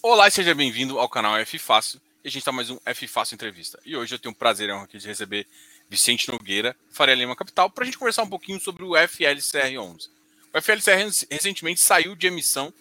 Olá 0.00 0.28
e 0.28 0.30
seja 0.30 0.54
bem-vindo 0.54 0.96
ao 0.96 1.08
canal 1.08 1.36
F 1.38 1.58
Fácil. 1.58 2.00
E 2.22 2.28
a 2.28 2.30
gente 2.30 2.38
está 2.38 2.52
mais 2.52 2.70
um 2.70 2.78
F 2.86 3.08
Fácil 3.08 3.34
Entrevista. 3.34 3.80
E 3.84 3.96
hoje 3.96 4.14
eu 4.14 4.18
tenho 4.18 4.32
o 4.32 4.34
prazer 4.34 4.70
aqui 4.70 4.96
de 4.96 5.08
receber 5.08 5.44
Vicente 5.90 6.30
Nogueira, 6.30 6.76
Faria 6.92 7.16
Lima 7.16 7.34
Capital, 7.34 7.68
para 7.68 7.82
a 7.82 7.84
gente 7.84 7.98
conversar 7.98 8.22
um 8.22 8.28
pouquinho 8.28 8.60
sobre 8.60 8.84
o 8.84 8.90
FLCR11. 8.90 10.08
O 10.54 10.62
FLCR 10.62 11.10
recentemente 11.28 11.80
saiu 11.80 12.14
de 12.14 12.28
emissão. 12.28 12.72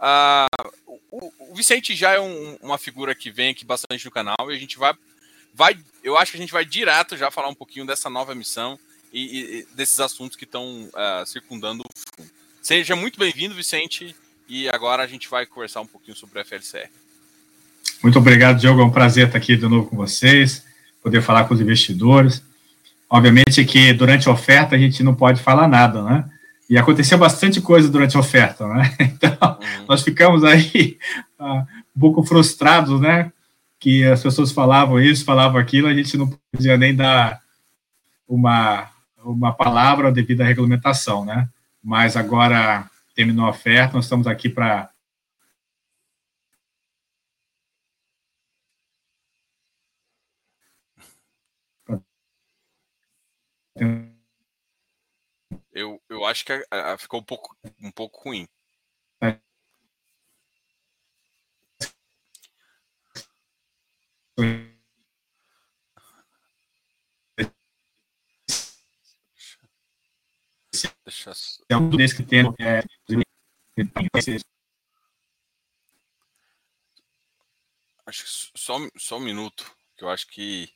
Uh, 0.00 0.92
o, 1.12 1.32
o, 1.38 1.54
Vicente 1.54 1.94
já 1.94 2.14
é 2.14 2.20
um, 2.20 2.56
uma 2.60 2.76
figura 2.76 3.14
que 3.14 3.30
vem 3.30 3.50
aqui 3.50 3.64
bastante 3.64 4.04
no 4.04 4.10
canal 4.10 4.50
e 4.50 4.56
a 4.56 4.58
gente 4.58 4.76
vai, 4.76 4.94
vai, 5.54 5.78
eu 6.02 6.18
acho 6.18 6.32
que 6.32 6.38
a 6.38 6.40
gente 6.40 6.52
vai 6.52 6.64
direto 6.64 7.16
já 7.16 7.30
falar 7.30 7.48
um 7.48 7.54
pouquinho 7.54 7.86
dessa 7.86 8.10
nova 8.10 8.32
emissão 8.32 8.76
e, 9.12 9.60
e 9.60 9.66
desses 9.76 10.00
assuntos 10.00 10.36
que 10.36 10.44
estão 10.44 10.86
uh, 10.88 11.24
circundando 11.24 11.84
o 11.84 12.20
fundo. 12.20 12.30
Seja 12.60 12.96
muito 12.96 13.16
bem-vindo, 13.16 13.54
Vicente. 13.54 14.16
E 14.48 14.68
agora 14.68 15.02
a 15.02 15.06
gente 15.06 15.28
vai 15.28 15.46
conversar 15.46 15.80
um 15.80 15.86
pouquinho 15.86 16.16
sobre 16.16 16.40
o 16.40 16.44
FLCR. 16.44 16.88
Muito 18.02 18.18
obrigado, 18.18 18.58
Diogo. 18.58 18.80
É 18.80 18.84
um 18.84 18.90
prazer 18.90 19.26
estar 19.26 19.38
aqui 19.38 19.56
de 19.56 19.66
novo 19.66 19.88
com 19.88 19.96
vocês, 19.96 20.64
poder 21.02 21.22
falar 21.22 21.44
com 21.44 21.54
os 21.54 21.60
investidores. 21.60 22.42
Obviamente 23.08 23.64
que 23.64 23.92
durante 23.92 24.28
a 24.28 24.32
oferta 24.32 24.74
a 24.74 24.78
gente 24.78 25.02
não 25.02 25.14
pode 25.14 25.40
falar 25.40 25.68
nada, 25.68 26.02
né? 26.02 26.30
E 26.68 26.78
aconteceu 26.78 27.16
bastante 27.18 27.60
coisa 27.60 27.88
durante 27.88 28.16
a 28.16 28.20
oferta, 28.20 28.66
né? 28.66 28.94
Então, 29.00 29.36
uhum. 29.40 29.86
nós 29.88 30.02
ficamos 30.02 30.44
aí 30.44 30.98
uh, 31.38 31.66
um 31.96 32.00
pouco 32.00 32.22
frustrados, 32.24 33.00
né? 33.00 33.32
Que 33.78 34.04
as 34.04 34.22
pessoas 34.22 34.52
falavam 34.52 35.00
isso, 35.00 35.24
falavam 35.24 35.60
aquilo, 35.60 35.88
a 35.88 35.94
gente 35.94 36.16
não 36.16 36.30
podia 36.52 36.76
nem 36.76 36.94
dar 36.94 37.40
uma, 38.28 38.88
uma 39.24 39.52
palavra 39.52 40.10
devido 40.10 40.40
à 40.40 40.44
regulamentação, 40.44 41.24
né? 41.24 41.48
Mas 41.82 42.16
agora 42.16 42.90
terminou 43.14 43.46
a 43.46 43.50
oferta, 43.50 43.94
nós 43.94 44.04
estamos 44.04 44.26
aqui 44.26 44.48
para 44.48 44.94
Eu, 55.72 56.00
eu 56.08 56.24
acho 56.24 56.44
que 56.44 56.52
a, 56.52 56.92
a, 56.92 56.98
ficou 56.98 57.20
um 57.20 57.24
pouco, 57.24 57.56
um 57.82 57.90
pouco 57.90 58.28
ruim. 58.28 58.46
É. 59.20 59.38
Deixa 71.24 71.62
É 71.68 71.76
um 71.76 71.88
desse 71.90 72.16
que 72.16 72.22
tem. 72.22 72.44
É, 72.60 72.82
acho 78.06 78.24
que 78.24 78.58
só, 78.58 78.76
só 78.96 79.16
um 79.16 79.20
minuto, 79.20 79.74
que 79.96 80.04
eu 80.04 80.10
acho 80.10 80.26
que 80.28 80.72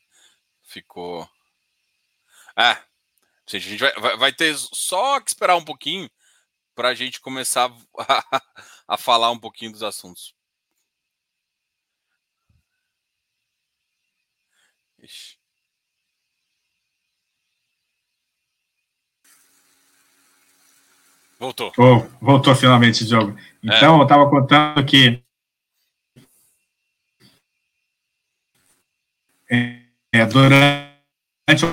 ficou. 0.63 1.29
Ah, 2.57 2.83
a 3.47 3.59
gente 3.59 3.79
vai, 3.79 4.17
vai 4.17 4.33
ter 4.33 4.57
só 4.57 5.21
que 5.21 5.31
esperar 5.31 5.57
um 5.57 5.65
pouquinho 5.65 6.11
para 6.75 6.89
a 6.89 6.95
gente 6.95 7.21
começar 7.21 7.71
a, 7.99 8.43
a 8.89 8.97
falar 8.97 9.31
um 9.31 9.39
pouquinho 9.39 9.73
dos 9.73 9.83
assuntos. 9.83 10.35
Ixi. 14.99 15.38
Voltou. 21.39 21.73
Oh, 21.79 22.01
voltou 22.21 22.55
finalmente, 22.55 23.05
Diogo. 23.07 23.39
Então, 23.63 23.97
é. 23.97 24.01
eu 24.01 24.03
estava 24.03 24.29
contando 24.29 24.85
que 24.85 25.23
é, 29.49 30.27
durante 30.27 31.65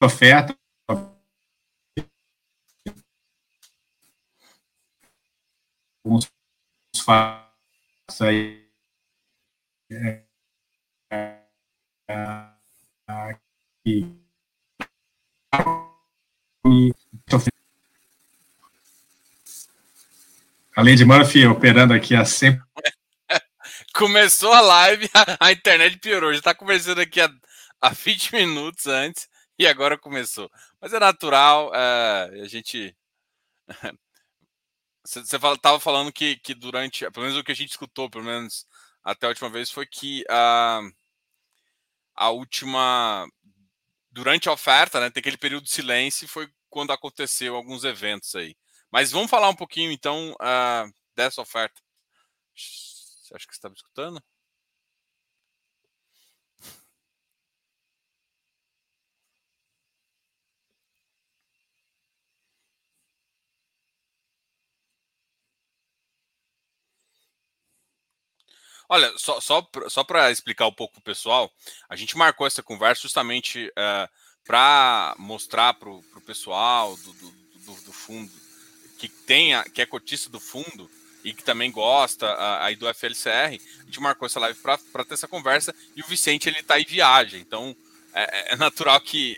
a 0.00 0.06
oferta, 0.06 0.56
alguns 6.04 6.32
fatos 7.04 8.22
aí 8.22 8.66
é, 9.90 10.24
é, 11.12 11.42
e, 13.86 14.06
A 20.78 20.80
Lady 20.80 21.04
Murphy 21.04 21.44
operando 21.44 21.92
aqui 21.92 22.14
há 22.14 22.24
sempre. 22.24 22.64
Começou 23.92 24.52
a 24.52 24.60
live, 24.60 25.10
a, 25.40 25.50
internet 25.50 25.98
piorou. 25.98 26.32
Já 26.32 26.38
está 26.38 26.54
conversando 26.54 27.00
aqui 27.00 27.20
há, 27.20 27.28
há 27.80 27.88
20 27.88 28.32
minutos 28.32 28.86
antes 28.86 29.28
e 29.58 29.66
agora 29.66 29.98
começou. 29.98 30.48
Mas 30.80 30.92
é 30.92 31.00
natural, 31.00 31.74
é, 31.74 32.42
a 32.44 32.46
gente. 32.46 32.96
Você 35.04 35.18
estava 35.18 35.80
falando 35.80 36.12
que, 36.12 36.36
que 36.36 36.54
durante, 36.54 37.10
pelo 37.10 37.26
menos 37.26 37.36
o 37.36 37.42
que 37.42 37.50
a 37.50 37.56
gente 37.56 37.70
escutou, 37.70 38.08
pelo 38.08 38.22
menos 38.22 38.64
até 39.02 39.26
a 39.26 39.30
última 39.30 39.50
vez, 39.50 39.72
foi 39.72 39.84
que 39.84 40.24
a, 40.30 40.80
a 42.14 42.30
última. 42.30 43.26
Durante 44.12 44.48
a 44.48 44.52
oferta, 44.52 45.00
né, 45.00 45.10
tem 45.10 45.20
aquele 45.20 45.38
período 45.38 45.64
de 45.64 45.72
silêncio, 45.72 46.28
foi 46.28 46.48
quando 46.70 46.92
aconteceu 46.92 47.56
alguns 47.56 47.82
eventos 47.82 48.36
aí. 48.36 48.54
Mas 48.90 49.12
vamos 49.12 49.30
falar 49.30 49.48
um 49.48 49.54
pouquinho, 49.54 49.92
então, 49.92 50.32
uh, 50.32 50.92
dessa 51.14 51.42
oferta. 51.42 51.80
Você 52.54 53.34
acha 53.34 53.46
que 53.46 53.54
você 53.54 53.58
está 53.58 53.68
me 53.68 53.76
escutando? 53.76 54.22
Olha, 68.88 69.12
só, 69.18 69.38
só, 69.40 69.68
só 69.88 70.02
para 70.02 70.30
explicar 70.30 70.66
um 70.66 70.72
pouco 70.72 70.94
para 70.94 71.00
o 71.00 71.04
pessoal, 71.04 71.52
a 71.90 71.96
gente 71.96 72.16
marcou 72.16 72.46
essa 72.46 72.62
conversa 72.62 73.02
justamente 73.02 73.66
uh, 73.68 73.72
eh, 73.76 74.08
para 74.44 75.14
mostrar 75.18 75.74
para 75.74 75.90
o 75.90 76.02
pessoal 76.24 76.96
do, 76.96 77.12
do, 77.12 77.30
do, 77.30 77.82
do 77.84 77.92
fundo 77.92 78.47
que 78.98 79.08
tenha, 79.08 79.64
que 79.64 79.80
é 79.80 79.86
cotista 79.86 80.28
do 80.28 80.40
fundo 80.40 80.90
e 81.24 81.32
que 81.32 81.44
também 81.44 81.70
gosta 81.70 82.26
aí 82.62 82.76
do 82.76 82.92
FLCR, 82.92 83.58
a 83.80 83.84
gente 83.84 84.00
marcou 84.00 84.26
essa 84.26 84.40
live 84.40 84.58
para 84.60 85.04
ter 85.04 85.14
essa 85.14 85.28
conversa 85.28 85.74
e 85.96 86.02
o 86.02 86.06
Vicente 86.06 86.48
ele 86.48 86.58
está 86.58 86.78
em 86.80 86.84
viagem, 86.84 87.40
então 87.40 87.74
é, 88.12 88.52
é, 88.52 88.56
natural 88.56 89.00
que 89.00 89.36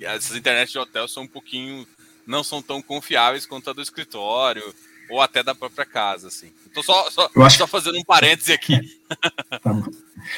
essas 0.00 0.36
internets 0.36 0.72
de 0.72 0.78
hotel 0.78 1.06
são 1.06 1.22
um 1.22 1.28
pouquinho 1.28 1.86
não 2.26 2.42
são 2.42 2.60
tão 2.60 2.82
confiáveis 2.82 3.46
quanto 3.46 3.70
a 3.70 3.72
do 3.72 3.80
escritório 3.80 4.74
ou 5.08 5.22
até 5.22 5.42
da 5.42 5.54
própria 5.54 5.86
casa, 5.86 6.26
assim. 6.26 6.52
Estou 6.66 6.82
só, 6.82 7.08
só, 7.10 7.30
acho... 7.36 7.58
só 7.58 7.66
fazendo 7.66 7.96
um 7.98 8.04
parêntese 8.04 8.52
aqui. 8.52 8.76
tá 9.62 9.70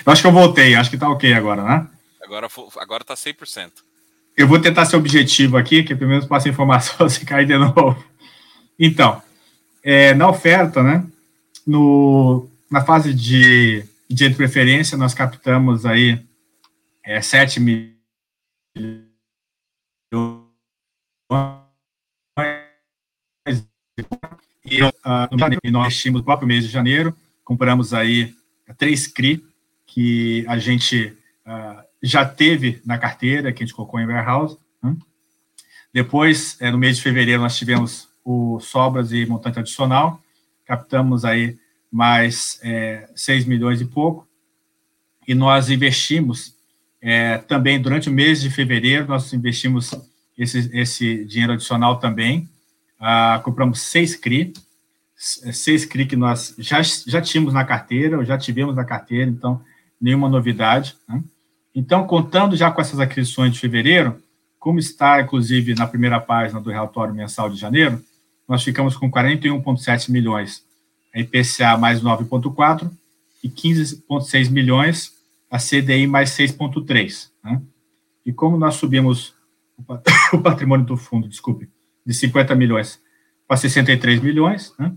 eu 0.05 0.13
acho 0.13 0.21
que 0.21 0.29
eu 0.29 0.33
voltei, 0.33 0.75
acho 0.75 0.91
que 0.91 0.99
tá 0.99 1.09
ok 1.09 1.33
agora, 1.33 1.63
né? 1.63 1.89
Agora, 2.23 2.49
agora 2.77 3.05
tá 3.05 3.15
100%. 3.15 3.71
Eu 4.37 4.47
vou 4.47 4.61
tentar 4.61 4.85
ser 4.85 4.97
objetivo 4.97 5.57
aqui, 5.57 5.83
que 5.83 5.97
pelo 5.97 6.11
menos 6.11 6.27
passa 6.27 6.49
informação 6.49 7.09
se 7.09 7.25
cair 7.25 7.47
de 7.47 7.57
novo. 7.57 8.05
Então, 8.79 9.21
é, 9.83 10.15
na 10.15 10.29
oferta, 10.29 10.83
né, 10.83 11.05
no, 11.67 12.49
na 12.71 12.85
fase 12.85 13.13
de, 13.13 13.85
de 14.09 14.31
preferência, 14.31 14.97
nós 14.97 15.15
captamos 15.15 15.85
aí 15.85 16.25
é, 17.05 17.21
7 17.21 17.61
milhões 17.61 17.99
e, 24.71 24.83
uh, 24.83 24.91
no 25.31 25.71
nós 25.73 25.95
estimamos 25.95 26.21
no 26.21 26.25
próprio 26.25 26.47
mês 26.47 26.65
de 26.65 26.71
janeiro, 26.71 27.17
compramos 27.45 27.95
aí 27.95 28.35
três 28.77 29.07
CRI, 29.07 29.43
que 29.87 30.45
a 30.47 30.59
gente 30.59 31.17
uh, 31.47 31.83
já 32.03 32.25
teve 32.25 32.81
na 32.85 32.99
carteira, 32.99 33.53
que 33.53 33.63
a 33.63 33.67
gente 33.67 33.75
colocou 33.75 33.99
em 33.99 34.07
warehouse. 34.07 34.59
Né? 34.83 34.95
Depois, 35.93 36.57
é, 36.61 36.71
no 36.71 36.79
mês 36.79 36.99
de 36.99 37.03
fevereiro, 37.03 37.41
nós 37.41 37.57
tivemos 37.57 38.08
o 38.29 38.61
sobras 38.61 39.11
e 39.11 39.25
montante 39.25 39.59
adicional, 39.59 40.23
captamos 40.67 41.25
aí 41.25 41.57
mais 41.91 42.61
é, 42.63 43.09
6 43.15 43.47
milhões 43.47 43.81
e 43.81 43.87
pouco, 43.87 44.29
e 45.27 45.35
nós 45.35 45.71
investimos 45.71 46.55
é, 47.01 47.39
também 47.39 47.81
durante 47.81 48.11
o 48.11 48.13
mês 48.13 48.43
de 48.43 48.51
fevereiro, 48.51 49.09
nós 49.09 49.33
investimos 49.33 49.95
esse, 50.37 50.71
esse 50.75 51.25
dinheiro 51.25 51.55
adicional 51.55 51.99
também, 51.99 52.47
ah, 53.01 53.41
compramos 53.43 53.81
seis 53.81 54.15
CRI, 54.15 54.53
seis 55.17 55.87
CRI 55.87 56.05
que 56.05 56.17
nós 56.17 56.55
já, 56.59 56.83
já 56.83 57.23
tínhamos 57.23 57.55
na 57.55 57.65
carteira, 57.65 58.19
ou 58.19 58.25
já 58.25 58.37
tivemos 58.37 58.77
na 58.77 58.85
carteira, 58.85 59.31
então 59.31 59.63
nenhuma 59.99 60.29
novidade. 60.29 60.97
Né? 61.09 61.23
Então, 61.75 62.07
contando 62.07 62.55
já 62.57 62.71
com 62.71 62.81
essas 62.83 63.01
aquisições 63.01 63.55
de 63.55 63.59
fevereiro, 63.59 64.23
como 64.59 64.79
está, 64.79 65.23
inclusive, 65.23 65.75
na 65.75 65.87
primeira 65.87 66.21
página 66.21 66.61
do 66.61 66.71
relatório 66.71 67.15
mensal 67.15 67.49
de 67.49 67.57
janeiro, 67.57 68.05
nós 68.49 68.65
ficamos 68.65 68.97
com 68.97 69.11
41,7 69.11 70.11
milhões 70.11 70.67
IPCA 71.15 71.77
mais 71.77 72.03
9,4 72.03 72.91
e 73.43 73.49
15,6 73.49 74.51
milhões 74.51 75.13
a 75.51 75.59
CDI 75.59 76.07
mais 76.07 76.31
6,3. 76.31 77.31
Né? 77.43 77.61
E 78.25 78.33
como 78.33 78.57
nós 78.57 78.75
subimos 78.75 79.35
o 80.33 80.39
patrimônio 80.41 80.87
do 80.87 80.97
fundo, 80.97 81.29
desculpe, 81.29 81.69
de 82.05 82.15
50 82.15 82.55
milhões 82.55 83.01
para 83.47 83.57
63 83.57 84.21
milhões, 84.21 84.73
né? 84.79 84.93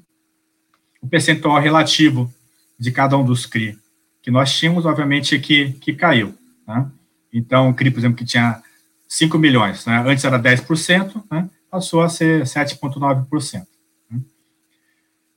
o 1.01 1.07
percentual 1.07 1.59
relativo 1.59 2.31
de 2.77 2.91
cada 2.91 3.17
um 3.17 3.25
dos 3.25 3.45
CRI 3.45 3.77
que 4.21 4.29
nós 4.29 4.55
tínhamos, 4.55 4.85
obviamente, 4.85 5.39
que, 5.39 5.73
que 5.73 5.93
caiu. 5.93 6.35
Né? 6.67 6.87
Então, 7.33 7.69
o 7.69 7.73
CRI, 7.73 7.89
por 7.89 7.99
exemplo, 7.99 8.17
que 8.17 8.25
tinha 8.25 8.61
5 9.07 9.37
milhões, 9.39 9.85
né? 9.85 10.03
antes 10.05 10.23
era 10.23 10.39
10%, 10.39 11.23
né? 11.29 11.49
Passou 11.71 12.01
a 12.01 12.09
ser 12.09 12.43
7,9%. 12.43 13.65
Né? 14.09 14.19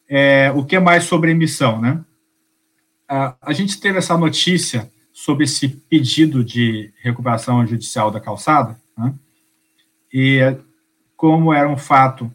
É, 0.08 0.52
o 0.52 0.64
que 0.64 0.78
mais 0.80 1.04
sobre 1.04 1.30
emissão? 1.30 1.80
Né? 1.80 2.04
A, 3.08 3.36
a 3.40 3.52
gente 3.52 3.80
teve 3.80 3.98
essa 3.98 4.18
notícia 4.18 4.90
sobre 5.12 5.44
esse 5.44 5.68
pedido 5.68 6.44
de 6.44 6.92
recuperação 7.00 7.64
judicial 7.64 8.10
da 8.10 8.18
calçada, 8.18 8.76
né? 8.98 9.14
e 10.12 10.40
como 11.16 11.54
era 11.54 11.68
um 11.68 11.76
fato 11.76 12.30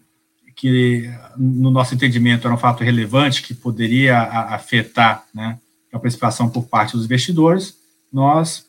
que, 0.55 1.09
no 1.37 1.69
nosso 1.69 1.93
entendimento, 1.93 2.47
era 2.47 2.53
um 2.53 2.57
fato 2.57 2.83
relevante 2.83 3.41
que 3.41 3.53
poderia 3.53 4.19
afetar 4.19 5.25
né, 5.33 5.57
a 5.91 5.97
participação 5.97 6.49
por 6.49 6.67
parte 6.67 6.97
dos 6.97 7.05
investidores, 7.05 7.77
nós 8.11 8.65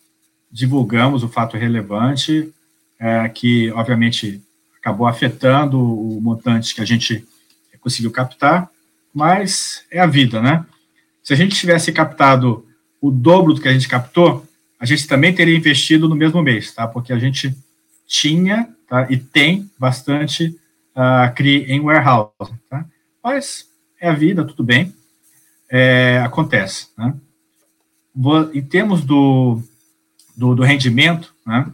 divulgamos 0.53 1.25
o 1.25 1.29
fato 1.29 1.56
relevante, 1.56 2.53
é, 2.99 3.29
que, 3.29 3.73
obviamente, 3.73 4.41
acabou 4.81 5.06
afetando 5.06 5.79
o 5.79 6.21
montante 6.21 6.75
que 6.75 6.81
a 6.81 6.85
gente 6.85 7.27
conseguiu 7.81 8.11
captar, 8.11 8.71
mas 9.12 9.85
é 9.91 9.99
a 9.99 10.06
vida, 10.06 10.41
né? 10.41 10.65
Se 11.23 11.32
a 11.32 11.37
gente 11.37 11.56
tivesse 11.56 11.93
captado 11.93 12.67
o 13.00 13.11
dobro 13.11 13.55
do 13.55 13.61
que 13.61 13.69
a 13.69 13.73
gente 13.73 13.88
captou, 13.88 14.47
a 14.79 14.87
gente 14.87 15.06
também 15.06 15.35
teria 15.35 15.56
investido 15.56 16.09
no 16.09 16.15
mesmo 16.15 16.43
mês, 16.43 16.73
tá? 16.73 16.87
Porque 16.87 17.12
a 17.12 17.19
gente 17.19 17.55
tinha 18.06 18.69
tá? 18.88 19.06
e 19.11 19.17
tem 19.17 19.71
bastante 19.79 20.56
uh, 20.97 21.35
CRI 21.35 21.65
em 21.71 21.81
warehouse. 21.81 22.33
Tá? 22.69 22.85
Mas 23.23 23.67
é 24.00 24.09
a 24.09 24.15
vida, 24.15 24.44
tudo 24.44 24.65
bem, 24.65 24.94
é, 25.71 26.21
acontece. 26.25 26.88
Né? 26.97 27.15
Em 28.53 28.62
termos 28.62 29.05
do, 29.05 29.62
do, 30.37 30.55
do 30.55 30.62
rendimento, 30.62 31.33
né, 31.47 31.71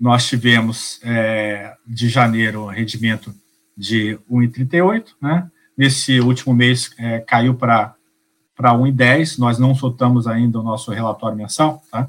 nós 0.00 0.26
tivemos 0.26 0.98
é, 1.02 1.74
de 1.86 2.08
janeiro 2.08 2.66
rendimento 2.66 3.34
de 3.76 4.18
1,38, 4.30 5.04
né? 5.20 5.50
nesse 5.76 6.20
último 6.20 6.54
mês 6.54 6.90
é, 6.98 7.18
caiu 7.20 7.54
para 7.54 7.94
para 8.56 8.74
1,10, 8.74 9.38
nós 9.38 9.58
não 9.58 9.74
soltamos 9.74 10.26
ainda 10.26 10.60
o 10.60 10.62
nosso 10.62 10.90
relatório 10.90 11.34
mensal, 11.34 11.82
tá? 11.90 12.06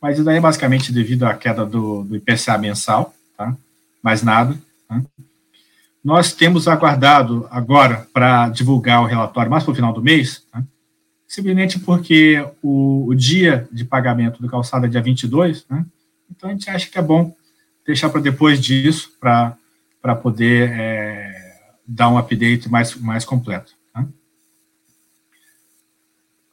mas 0.00 0.14
isso 0.14 0.24
daí 0.24 0.36
é 0.36 0.40
basicamente 0.40 0.92
devido 0.92 1.24
à 1.24 1.34
queda 1.34 1.66
do, 1.66 2.04
do 2.04 2.14
IPCA 2.14 2.56
mensal, 2.56 3.12
tá? 3.36 3.56
mais 4.00 4.22
nada. 4.22 4.56
Tá? 4.88 5.02
Nós 6.04 6.32
temos 6.32 6.68
aguardado 6.68 7.48
agora 7.50 8.06
para 8.12 8.48
divulgar 8.48 9.02
o 9.02 9.06
relatório 9.06 9.50
mais 9.50 9.64
para 9.64 9.72
o 9.72 9.74
final 9.74 9.92
do 9.92 10.00
mês, 10.00 10.44
tá? 10.52 10.62
simplesmente 11.26 11.80
porque 11.80 12.46
o, 12.62 13.08
o, 13.08 13.14
dia 13.16 13.68
de 13.72 13.84
pagamento 13.84 14.40
do 14.40 14.48
calçado 14.48 14.86
é 14.86 14.88
dia 14.88 15.02
22, 15.02 15.66
né? 15.68 15.84
Então 16.30 16.50
a 16.50 16.52
gente 16.52 16.68
acha 16.70 16.88
que 16.88 16.98
é 16.98 17.02
bom 17.02 17.34
deixar 17.84 18.10
para 18.10 18.20
depois 18.20 18.60
disso, 18.60 19.12
para 19.18 19.56
poder 20.22 20.70
é, 20.70 21.72
dar 21.86 22.10
um 22.10 22.18
update 22.18 22.68
mais, 22.68 22.94
mais 22.96 23.24
completo. 23.24 23.74
Tá? 23.92 24.06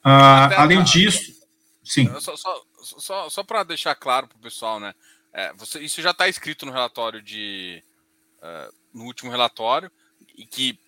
Ah, 0.04 0.62
além 0.62 0.84
disso, 0.84 1.34
sim. 1.84 2.08
Só, 2.20 2.38
só, 2.38 2.64
só, 2.82 3.30
só 3.30 3.44
para 3.44 3.64
deixar 3.64 3.96
claro 3.96 4.28
para 4.28 4.38
o 4.38 4.42
pessoal, 4.42 4.80
né? 4.80 4.94
É, 5.34 5.52
você, 5.54 5.82
isso 5.82 6.02
já 6.02 6.12
está 6.12 6.30
escrito 6.30 6.66
no 6.66 6.72
relatório 6.72 7.22
de. 7.22 7.84
Uh, 8.38 8.74
no 8.94 9.04
último 9.04 9.30
relatório, 9.30 9.92
e 10.38 10.46
que 10.46 10.80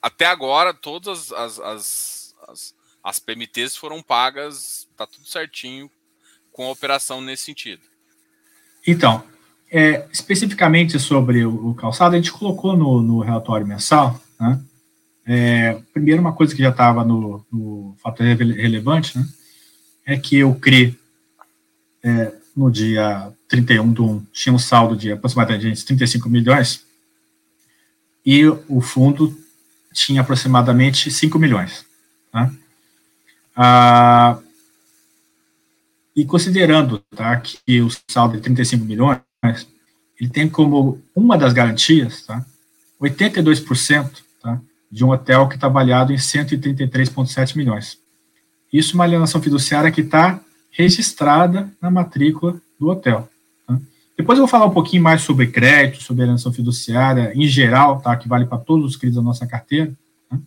até 0.00 0.24
agora 0.24 0.72
todas 0.72 1.30
as, 1.30 1.58
as, 1.60 2.34
as, 2.48 2.74
as 3.04 3.18
PMTs 3.18 3.76
foram 3.76 4.02
pagas, 4.02 4.88
está 4.90 5.06
tudo 5.06 5.26
certinho 5.26 5.90
com 6.50 6.66
a 6.66 6.70
operação 6.70 7.20
nesse 7.20 7.44
sentido. 7.44 7.89
Então, 8.86 9.22
é, 9.70 10.06
especificamente 10.12 10.98
sobre 10.98 11.44
o, 11.44 11.70
o, 11.70 11.74
calçado, 11.74 12.14
a 12.14 12.18
gente 12.18 12.32
colocou 12.32 12.76
no, 12.76 13.00
no 13.00 13.20
relatório 13.20 13.66
mensal, 13.66 14.20
né? 14.38 14.60
É, 15.24 15.80
primeiro, 15.92 16.20
uma 16.20 16.32
coisa 16.32 16.54
que 16.54 16.62
já 16.62 16.70
estava 16.70 17.04
no, 17.04 17.44
no 17.52 17.94
fator 18.02 18.26
relevante, 18.26 19.16
né, 19.16 19.28
é 20.04 20.16
que 20.16 20.42
o 20.42 20.54
CRI, 20.54 20.98
é, 22.02 22.32
no 22.56 22.68
dia 22.70 23.30
31 23.46 23.92
de 23.92 24.00
1, 24.00 24.26
tinha 24.32 24.52
um 24.52 24.58
saldo 24.58 24.96
de 24.96 25.12
aproximadamente 25.12 25.84
35 25.84 26.28
milhões, 26.28 26.84
e 28.26 28.44
o 28.46 28.80
fundo 28.80 29.38
tinha 29.92 30.22
aproximadamente 30.22 31.10
5 31.10 31.38
milhões. 31.38 31.84
Tá? 32.32 32.50
Ah, 33.54 34.38
e 36.14 36.24
considerando 36.24 36.98
tá, 37.14 37.40
que 37.40 37.80
o 37.80 37.88
saldo 38.10 38.36
de 38.36 38.42
35 38.42 38.84
milhões, 38.84 39.20
ele 40.20 40.30
tem 40.30 40.48
como 40.48 41.00
uma 41.14 41.38
das 41.38 41.52
garantias 41.52 42.26
tá, 42.26 42.44
82% 43.00 44.10
tá, 44.42 44.60
de 44.90 45.04
um 45.04 45.10
hotel 45.10 45.48
que 45.48 45.54
está 45.54 45.66
avaliado 45.66 46.12
em 46.12 46.16
133,7 46.16 47.56
milhões. 47.56 47.98
Isso 48.72 48.92
é 48.92 48.94
uma 48.94 49.04
alienação 49.04 49.40
fiduciária 49.40 49.90
que 49.90 50.02
está 50.02 50.40
registrada 50.70 51.72
na 51.80 51.90
matrícula 51.90 52.60
do 52.78 52.88
hotel. 52.88 53.28
Tá? 53.66 53.78
Depois 54.16 54.38
eu 54.38 54.44
vou 54.44 54.50
falar 54.50 54.66
um 54.66 54.74
pouquinho 54.74 55.02
mais 55.02 55.22
sobre 55.22 55.46
crédito, 55.46 56.02
sobre 56.02 56.22
alienação 56.22 56.52
fiduciária 56.52 57.32
em 57.34 57.46
geral, 57.46 58.00
tá? 58.00 58.16
que 58.16 58.28
vale 58.28 58.46
para 58.46 58.58
todos 58.58 58.84
os 58.84 58.96
créditos 58.96 59.22
da 59.22 59.26
nossa 59.26 59.46
carteira. 59.46 59.92
Tá? 60.28 60.38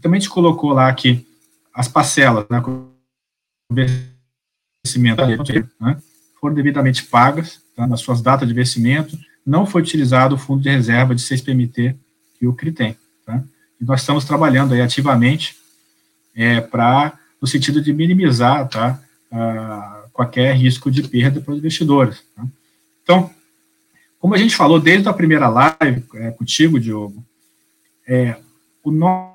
Também 0.00 0.18
a 0.18 0.20
gente 0.20 0.30
colocou 0.30 0.72
lá 0.72 0.92
que 0.92 1.26
as 1.74 1.88
parcelas, 1.88 2.46
né, 2.50 2.62
vencimento, 4.84 5.22
né, 5.80 5.96
foram 6.40 6.54
devidamente 6.54 7.04
pagas 7.04 7.62
tá, 7.76 7.86
nas 7.86 8.00
suas 8.00 8.20
datas 8.20 8.48
de 8.48 8.54
vencimento, 8.54 9.16
não 9.46 9.64
foi 9.64 9.82
utilizado 9.82 10.34
o 10.34 10.38
fundo 10.38 10.62
de 10.62 10.70
reserva 10.70 11.14
de 11.14 11.22
6PMT 11.22 11.96
que 12.38 12.46
o 12.46 12.54
CRI 12.54 12.72
tem. 12.72 12.96
Tá? 13.24 13.42
E 13.80 13.84
nós 13.84 14.00
estamos 14.00 14.24
trabalhando 14.24 14.74
aí 14.74 14.80
ativamente 14.80 15.56
é, 16.34 16.60
para, 16.60 17.18
no 17.40 17.46
sentido 17.46 17.80
de 17.80 17.92
minimizar 17.92 18.68
tá, 18.68 19.00
a, 19.30 20.06
qualquer 20.12 20.54
risco 20.56 20.90
de 20.90 21.02
perda 21.04 21.40
para 21.40 21.52
os 21.52 21.58
investidores. 21.58 22.24
Tá? 22.34 22.44
Então, 23.02 23.30
como 24.18 24.34
a 24.34 24.38
gente 24.38 24.56
falou 24.56 24.80
desde 24.80 25.08
a 25.08 25.12
primeira 25.12 25.48
live 25.48 26.04
é, 26.14 26.30
contigo, 26.32 26.80
Diogo, 26.80 27.24
é, 28.06 28.36
o 28.82 28.90
nosso 28.90 29.32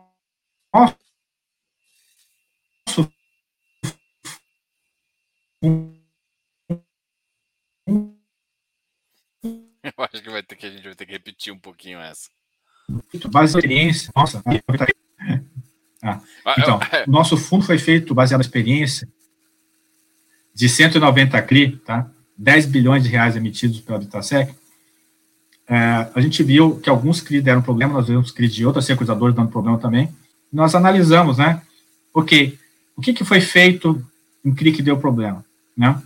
Eu 9.83 10.03
acho 10.03 10.21
que 10.21 10.29
vai 10.29 10.43
ter 10.43 10.55
que 10.55 10.65
a 10.65 10.69
gente 10.69 10.83
vai 10.83 10.95
ter 10.95 11.05
que 11.05 11.11
repetir 11.11 11.53
um 11.53 11.59
pouquinho 11.59 11.99
essa. 11.99 12.29
Base 13.29 13.53
de 13.53 13.57
experiência. 13.57 14.11
Nossa, 14.15 14.41
ah, 16.03 16.21
então, 16.57 16.79
o 17.07 17.11
nosso 17.11 17.35
fundo 17.37 17.65
foi 17.65 17.77
feito 17.77 18.13
baseado 18.13 18.39
na 18.39 18.45
experiência 18.45 19.07
de 20.53 20.69
190 20.69 21.41
CRI, 21.41 21.77
tá? 21.77 22.09
10 22.37 22.65
bilhões 22.67 23.03
de 23.03 23.09
reais 23.09 23.35
emitidos 23.35 23.79
pela 23.81 23.99
Vitasec. 23.99 24.53
É, 25.67 26.09
a 26.15 26.21
gente 26.21 26.41
viu 26.43 26.79
que 26.79 26.89
alguns 26.89 27.19
CRI 27.19 27.41
deram 27.41 27.61
problema, 27.61 27.93
nós 27.93 28.07
vimos 28.07 28.31
CRI 28.31 28.47
de 28.47 28.65
outras 28.65 28.85
securitizadoras 28.85 29.35
dando 29.35 29.51
problema 29.51 29.77
também. 29.77 30.09
Nós 30.51 30.75
analisamos, 30.75 31.37
né? 31.37 31.61
Ok, 32.13 32.57
o 32.95 33.01
que, 33.01 33.13
que 33.13 33.25
foi 33.25 33.41
feito 33.41 34.03
em 34.45 34.53
CRI 34.53 34.71
que 34.71 34.81
deu 34.81 34.97
problema, 34.97 35.43
né? 35.77 36.01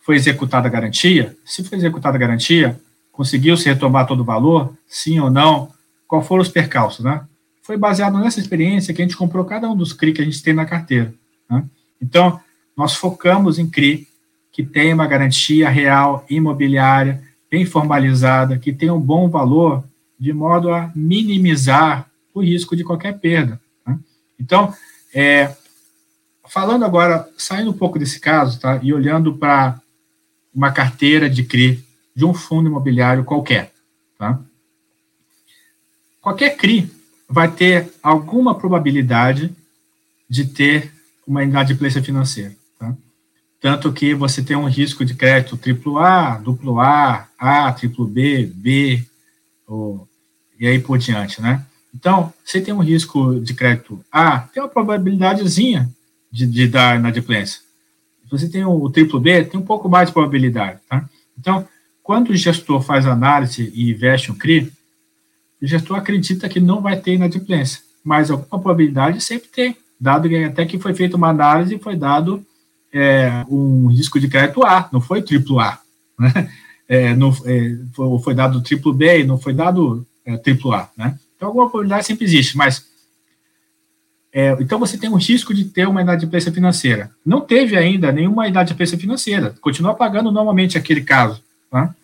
Foi 0.00 0.14
executada 0.14 0.68
a 0.68 0.70
garantia? 0.70 1.36
Se 1.44 1.64
foi 1.64 1.78
executada 1.78 2.16
a 2.16 2.20
garantia, 2.20 2.80
Conseguiu-se 3.16 3.66
retomar 3.66 4.06
todo 4.06 4.20
o 4.20 4.24
valor? 4.24 4.76
Sim 4.86 5.18
ou 5.20 5.30
não? 5.30 5.70
Qual 6.06 6.22
foram 6.22 6.42
os 6.42 6.50
percalços, 6.50 7.02
né? 7.02 7.24
Foi 7.62 7.78
baseado 7.78 8.18
nessa 8.18 8.38
experiência 8.38 8.92
que 8.92 9.00
a 9.00 9.04
gente 9.06 9.16
comprou 9.16 9.42
cada 9.46 9.68
um 9.70 9.74
dos 9.74 9.94
CRI 9.94 10.12
que 10.12 10.20
a 10.20 10.24
gente 10.24 10.42
tem 10.42 10.52
na 10.52 10.66
carteira. 10.66 11.14
Né? 11.48 11.64
Então, 12.00 12.38
nós 12.76 12.94
focamos 12.94 13.58
em 13.58 13.68
CRI 13.70 14.06
que 14.52 14.62
tem 14.62 14.92
uma 14.92 15.06
garantia 15.06 15.70
real 15.70 16.26
imobiliária, 16.28 17.22
bem 17.50 17.64
formalizada, 17.64 18.58
que 18.58 18.72
tem 18.72 18.90
um 18.90 19.00
bom 19.00 19.30
valor, 19.30 19.82
de 20.20 20.32
modo 20.32 20.70
a 20.70 20.92
minimizar 20.94 22.10
o 22.34 22.42
risco 22.42 22.76
de 22.76 22.84
qualquer 22.84 23.18
perda. 23.18 23.58
Né? 23.86 23.98
Então, 24.38 24.74
é, 25.14 25.56
falando 26.48 26.84
agora, 26.84 27.28
saindo 27.36 27.70
um 27.70 27.76
pouco 27.76 27.98
desse 27.98 28.20
caso, 28.20 28.60
tá, 28.60 28.80
e 28.82 28.92
olhando 28.92 29.34
para 29.34 29.80
uma 30.54 30.72
carteira 30.72 31.28
de 31.28 31.44
CRI 31.44 31.84
de 32.14 32.24
um 32.24 32.32
fundo 32.32 32.68
imobiliário 32.68 33.24
qualquer. 33.24 33.72
Tá? 34.18 34.40
Qualquer 36.20 36.56
CRI 36.56 36.90
vai 37.28 37.50
ter 37.50 37.92
alguma 38.02 38.54
probabilidade 38.54 39.54
de 40.28 40.46
ter 40.46 40.92
uma 41.26 41.44
inadimplência 41.44 42.02
financeira. 42.02 42.54
Tá? 42.78 42.96
Tanto 43.60 43.92
que 43.92 44.14
você 44.14 44.42
tem 44.42 44.56
um 44.56 44.68
risco 44.68 45.04
de 45.04 45.14
crédito 45.14 45.58
AAA, 45.58 46.42
AA, 46.80 47.28
A, 47.38 47.72
triplo 47.72 48.06
B, 48.06 48.46
B, 48.54 49.04
ou, 49.66 50.08
e 50.58 50.66
aí 50.66 50.78
por 50.78 50.98
diante, 50.98 51.42
né? 51.42 51.64
Então, 51.94 52.32
você 52.44 52.60
tem 52.60 52.74
um 52.74 52.82
risco 52.82 53.40
de 53.40 53.54
crédito 53.54 54.04
A, 54.12 54.40
tem 54.40 54.62
uma 54.62 54.68
probabilidadezinha 54.68 55.90
de, 56.36 56.46
de 56.46 56.68
dar 56.68 56.98
inadimplência. 56.98 57.60
Se 58.24 58.30
você 58.30 58.48
tem 58.48 58.64
o 58.64 58.90
triplo 58.90 59.18
B, 59.18 59.44
tem 59.44 59.58
um 59.58 59.64
pouco 59.64 59.88
mais 59.88 60.08
de 60.08 60.12
probabilidade, 60.12 60.80
tá? 60.88 61.08
Então, 61.38 61.66
quando 62.02 62.30
o 62.30 62.36
gestor 62.36 62.82
faz 62.82 63.06
análise 63.06 63.72
e 63.74 63.90
investe 63.90 64.30
um 64.30 64.34
CRI, 64.34 64.70
o 65.62 65.66
gestor 65.66 65.96
acredita 65.96 66.48
que 66.48 66.60
não 66.60 66.82
vai 66.82 66.96
ter 66.96 67.14
inadimplência, 67.14 67.80
mas 68.04 68.30
alguma 68.30 68.60
probabilidade 68.60 69.20
sempre 69.22 69.48
tem, 69.48 69.76
dado 69.98 70.28
que 70.28 70.44
até 70.44 70.66
que 70.66 70.78
foi 70.78 70.92
feita 70.92 71.16
uma 71.16 71.30
análise 71.30 71.74
e 71.74 71.78
foi 71.78 71.96
dado 71.96 72.44
é, 72.92 73.44
um 73.48 73.86
risco 73.86 74.20
de 74.20 74.28
crédito 74.28 74.62
A, 74.64 74.88
não 74.92 75.00
foi 75.00 75.22
triplo 75.22 75.58
A, 75.58 75.78
né? 76.18 76.50
É, 76.88 77.16
não, 77.16 77.30
é, 77.44 77.76
foi, 77.94 78.18
foi, 78.20 78.32
dado 78.32 78.62
triplo 78.62 78.94
B 78.94 79.24
não 79.24 79.36
foi 79.36 79.52
dado 79.52 80.06
é, 80.24 80.36
triplo 80.36 80.72
A, 80.72 80.88
né? 80.96 81.18
Então, 81.34 81.48
alguma 81.48 81.68
probabilidade 81.68 82.06
sempre 82.06 82.24
existe, 82.24 82.56
mas 82.56 82.86
é, 84.38 84.54
então 84.60 84.78
você 84.78 84.98
tem 84.98 85.08
um 85.08 85.16
risco 85.16 85.54
de 85.54 85.64
ter 85.64 85.88
uma 85.88 86.02
inadimplência 86.02 86.52
financeira. 86.52 87.10
Não 87.24 87.40
teve 87.40 87.74
ainda 87.74 88.12
nenhuma 88.12 88.46
inadimplência 88.46 88.98
financeira, 88.98 89.56
continua 89.62 89.94
pagando 89.94 90.30
normalmente 90.30 90.76
aquele 90.76 91.00
caso, 91.00 91.42
tá? 91.70 91.94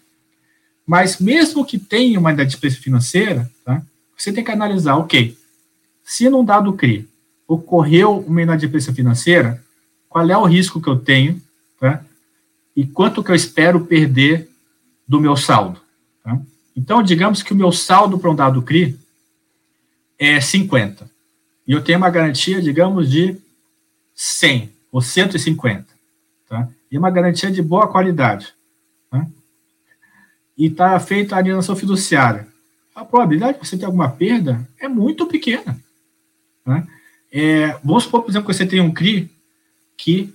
Mas 0.86 1.18
mesmo 1.18 1.62
que 1.62 1.78
tenha 1.78 2.18
uma 2.18 2.32
inadimplência 2.32 2.80
financeira, 2.80 3.50
tá? 3.62 3.82
Você 4.16 4.32
tem 4.32 4.42
que 4.42 4.50
analisar, 4.50 4.96
ok, 4.96 5.36
se 6.02 6.30
num 6.30 6.42
dado 6.42 6.72
CRI 6.72 7.06
ocorreu 7.46 8.20
uma 8.20 8.40
inadimplência 8.40 8.94
financeira, 8.94 9.62
qual 10.08 10.26
é 10.26 10.38
o 10.38 10.46
risco 10.46 10.80
que 10.80 10.88
eu 10.88 10.98
tenho, 10.98 11.38
tá? 11.78 12.02
E 12.74 12.86
quanto 12.86 13.22
que 13.22 13.30
eu 13.30 13.34
espero 13.34 13.84
perder 13.84 14.48
do 15.06 15.20
meu 15.20 15.36
saldo, 15.36 15.78
tá? 16.24 16.40
Então, 16.74 17.02
digamos 17.02 17.42
que 17.42 17.52
o 17.52 17.56
meu 17.56 17.70
saldo 17.72 18.18
para 18.18 18.30
um 18.30 18.34
dado 18.34 18.62
CRI 18.62 18.98
é 20.18 20.40
50. 20.40 21.11
E 21.66 21.72
eu 21.72 21.82
tenho 21.82 21.98
uma 21.98 22.10
garantia, 22.10 22.60
digamos, 22.60 23.10
de 23.10 23.36
100 24.14 24.72
ou 24.90 25.00
150. 25.00 25.86
Tá? 26.48 26.68
E 26.90 26.98
uma 26.98 27.10
garantia 27.10 27.50
de 27.50 27.62
boa 27.62 27.88
qualidade. 27.88 28.52
Tá? 29.10 29.26
E 30.56 30.66
está 30.66 30.98
feita 31.00 31.34
a 31.34 31.38
alienação 31.38 31.76
fiduciária. 31.76 32.46
A 32.94 33.04
probabilidade 33.04 33.58
de 33.58 33.66
você 33.66 33.78
ter 33.78 33.86
alguma 33.86 34.10
perda 34.10 34.68
é 34.78 34.88
muito 34.88 35.26
pequena. 35.26 35.78
Tá? 36.64 36.86
É, 37.32 37.78
vamos 37.82 38.04
supor, 38.04 38.22
por 38.22 38.30
exemplo, 38.30 38.48
que 38.48 38.54
você 38.54 38.66
tem 38.66 38.80
um 38.80 38.92
CRI 38.92 39.30
que 39.96 40.32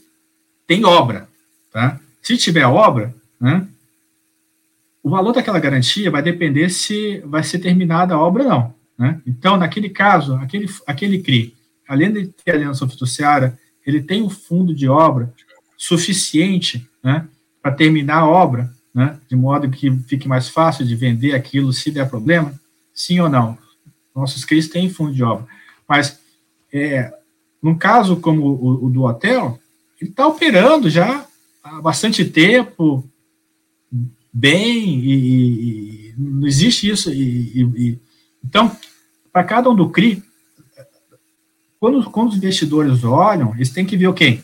tem 0.65 0.83
obra. 0.85 1.29
Tá? 1.71 1.99
Se 2.21 2.35
tiver 2.37 2.65
obra, 2.65 3.13
né, 3.39 3.67
o 5.03 5.09
valor 5.09 5.31
daquela 5.31 5.59
garantia 5.59 6.11
vai 6.11 6.21
depender 6.21 6.69
se 6.69 7.19
vai 7.19 7.43
ser 7.43 7.59
terminada 7.59 8.13
a 8.13 8.19
obra 8.19 8.43
ou 8.43 8.49
não. 8.49 8.76
Né? 8.97 9.21
Então, 9.25 9.57
naquele 9.57 9.89
caso, 9.89 10.35
aquele, 10.35 10.69
aquele 10.85 11.19
CRI, 11.19 11.55
além 11.87 12.11
de 12.11 12.27
ter 12.27 12.51
alienação 12.51 12.89
fiduciária, 12.89 13.57
ele 13.85 14.01
tem 14.01 14.21
um 14.21 14.29
fundo 14.29 14.73
de 14.73 14.89
obra 14.89 15.33
suficiente 15.77 16.89
né, 17.03 17.27
para 17.61 17.71
terminar 17.71 18.19
a 18.19 18.27
obra, 18.27 18.73
né, 18.93 19.19
de 19.29 19.35
modo 19.35 19.69
que 19.69 19.91
fique 20.07 20.27
mais 20.27 20.49
fácil 20.49 20.85
de 20.85 20.95
vender 20.95 21.33
aquilo 21.33 21.71
se 21.71 21.91
der 21.91 22.09
problema? 22.09 22.59
Sim 22.93 23.19
ou 23.19 23.29
não? 23.29 23.57
Nossos 24.15 24.43
CRIs 24.43 24.67
têm 24.67 24.89
fundo 24.89 25.13
de 25.13 25.23
obra. 25.23 25.45
Mas, 25.87 26.19
é, 26.73 27.13
num 27.61 27.77
caso 27.77 28.17
como 28.17 28.47
o, 28.47 28.85
o 28.85 28.89
do 28.89 29.03
hotel, 29.03 29.59
ele 30.01 30.09
está 30.09 30.27
operando 30.27 30.89
já 30.89 31.25
há 31.63 31.81
bastante 31.81 32.25
tempo, 32.25 33.07
bem, 34.33 34.99
e, 34.99 36.09
e 36.09 36.13
não 36.17 36.47
existe 36.47 36.89
isso. 36.89 37.13
E, 37.13 37.61
e, 37.61 37.99
então, 38.43 38.75
para 39.37 39.43
cada 39.43 39.69
um 39.69 39.75
do 39.75 39.87
CRI, 39.87 40.23
quando, 41.79 42.09
quando, 42.09 42.29
os 42.29 42.37
investidores 42.37 43.03
olham, 43.03 43.53
eles 43.53 43.69
têm 43.69 43.85
que 43.85 43.95
ver 43.95 44.07
o 44.07 44.09
okay, 44.09 44.37
quê? 44.37 44.43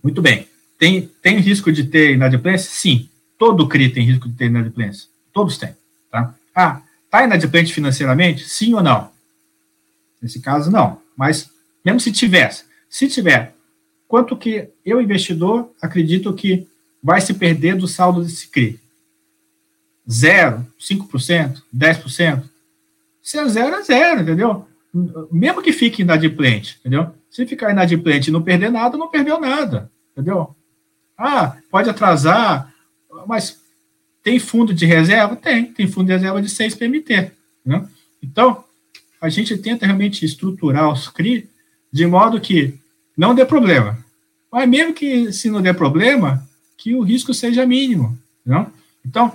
Muito 0.00 0.22
bem. 0.22 0.46
Tem, 0.78 1.10
tem 1.20 1.38
risco 1.38 1.72
de 1.72 1.82
ter 1.82 2.12
inadimplência? 2.12 2.70
Sim. 2.70 3.08
Todo 3.36 3.66
CRI 3.66 3.88
tem 3.88 4.06
risco 4.06 4.28
de 4.28 4.36
ter 4.36 4.46
inadimplência. 4.46 5.08
Todos 5.32 5.58
têm. 5.58 5.74
Tá? 6.08 6.36
Ah, 6.54 6.82
está 7.04 7.24
inadimplente 7.24 7.74
financeiramente? 7.74 8.48
Sim 8.48 8.74
ou 8.74 8.80
não? 8.80 9.10
Nesse 10.22 10.38
caso, 10.38 10.70
não. 10.70 11.00
Mas, 11.16 11.50
mesmo 11.84 11.98
se 11.98 12.12
tivesse, 12.12 12.62
se 12.88 13.08
tiver, 13.08 13.56
quanto 14.06 14.36
que 14.36 14.68
eu, 14.86 15.00
investidor, 15.00 15.68
acredito 15.82 16.32
que 16.32 16.68
vai 17.02 17.20
se 17.20 17.34
perder 17.34 17.74
do 17.74 17.88
saldo 17.88 18.22
desse 18.22 18.46
CRI? 18.46 18.78
Zero, 20.08 20.64
5%, 20.78 21.60
10%? 21.76 22.51
Se 23.22 23.38
é 23.38 23.48
zero, 23.48 23.76
é 23.76 23.82
zero, 23.82 24.22
entendeu? 24.22 24.66
Mesmo 25.30 25.62
que 25.62 25.72
fique 25.72 26.02
inadimplente, 26.02 26.76
entendeu? 26.80 27.14
Se 27.30 27.46
ficar 27.46 27.70
inadimplente 27.70 28.28
e 28.28 28.32
não 28.32 28.42
perder 28.42 28.70
nada, 28.70 28.98
não 28.98 29.08
perdeu 29.08 29.40
nada, 29.40 29.90
entendeu? 30.12 30.54
Ah, 31.16 31.56
pode 31.70 31.88
atrasar, 31.88 32.74
mas 33.26 33.58
tem 34.22 34.38
fundo 34.38 34.74
de 34.74 34.84
reserva? 34.84 35.36
Tem, 35.36 35.72
tem 35.72 35.86
fundo 35.86 36.06
de 36.06 36.12
reserva 36.12 36.42
de 36.42 36.48
6 36.48 36.74
PMT. 36.74 37.32
Né? 37.64 37.86
Então, 38.22 38.64
a 39.20 39.28
gente 39.28 39.56
tenta 39.56 39.86
realmente 39.86 40.24
estruturar 40.24 40.92
os 40.92 41.08
CRI 41.08 41.48
de 41.92 42.06
modo 42.06 42.40
que 42.40 42.78
não 43.16 43.34
dê 43.34 43.44
problema. 43.44 43.98
Mas 44.50 44.68
mesmo 44.68 44.92
que 44.92 45.32
se 45.32 45.48
não 45.48 45.62
der 45.62 45.74
problema, 45.74 46.46
que 46.76 46.94
o 46.94 47.02
risco 47.02 47.32
seja 47.32 47.64
mínimo. 47.64 48.18
Não? 48.44 48.70
Então, 49.04 49.32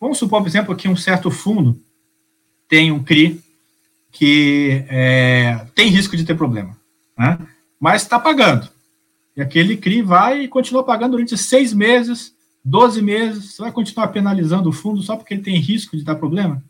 vamos 0.00 0.18
supor, 0.18 0.40
por 0.40 0.48
exemplo, 0.48 0.74
que 0.74 0.88
um 0.88 0.96
certo 0.96 1.30
fundo 1.30 1.80
tem 2.68 2.90
um 2.92 3.02
CRI 3.02 3.40
que 4.10 4.84
é, 4.88 5.66
tem 5.74 5.88
risco 5.88 6.16
de 6.16 6.24
ter 6.24 6.34
problema, 6.34 6.76
né? 7.18 7.38
mas 7.78 8.02
está 8.02 8.18
pagando. 8.18 8.68
E 9.36 9.42
aquele 9.42 9.76
CRI 9.76 10.02
vai 10.02 10.42
e 10.42 10.48
continua 10.48 10.82
pagando 10.82 11.12
durante 11.12 11.36
seis 11.36 11.72
meses, 11.72 12.34
12 12.64 13.02
meses, 13.02 13.54
você 13.54 13.62
vai 13.62 13.70
continuar 13.70 14.08
penalizando 14.08 14.68
o 14.68 14.72
fundo 14.72 15.02
só 15.02 15.16
porque 15.16 15.34
ele 15.34 15.42
tem 15.42 15.56
risco 15.56 15.96
de 15.96 16.02
dar 16.02 16.16
problema? 16.16 16.62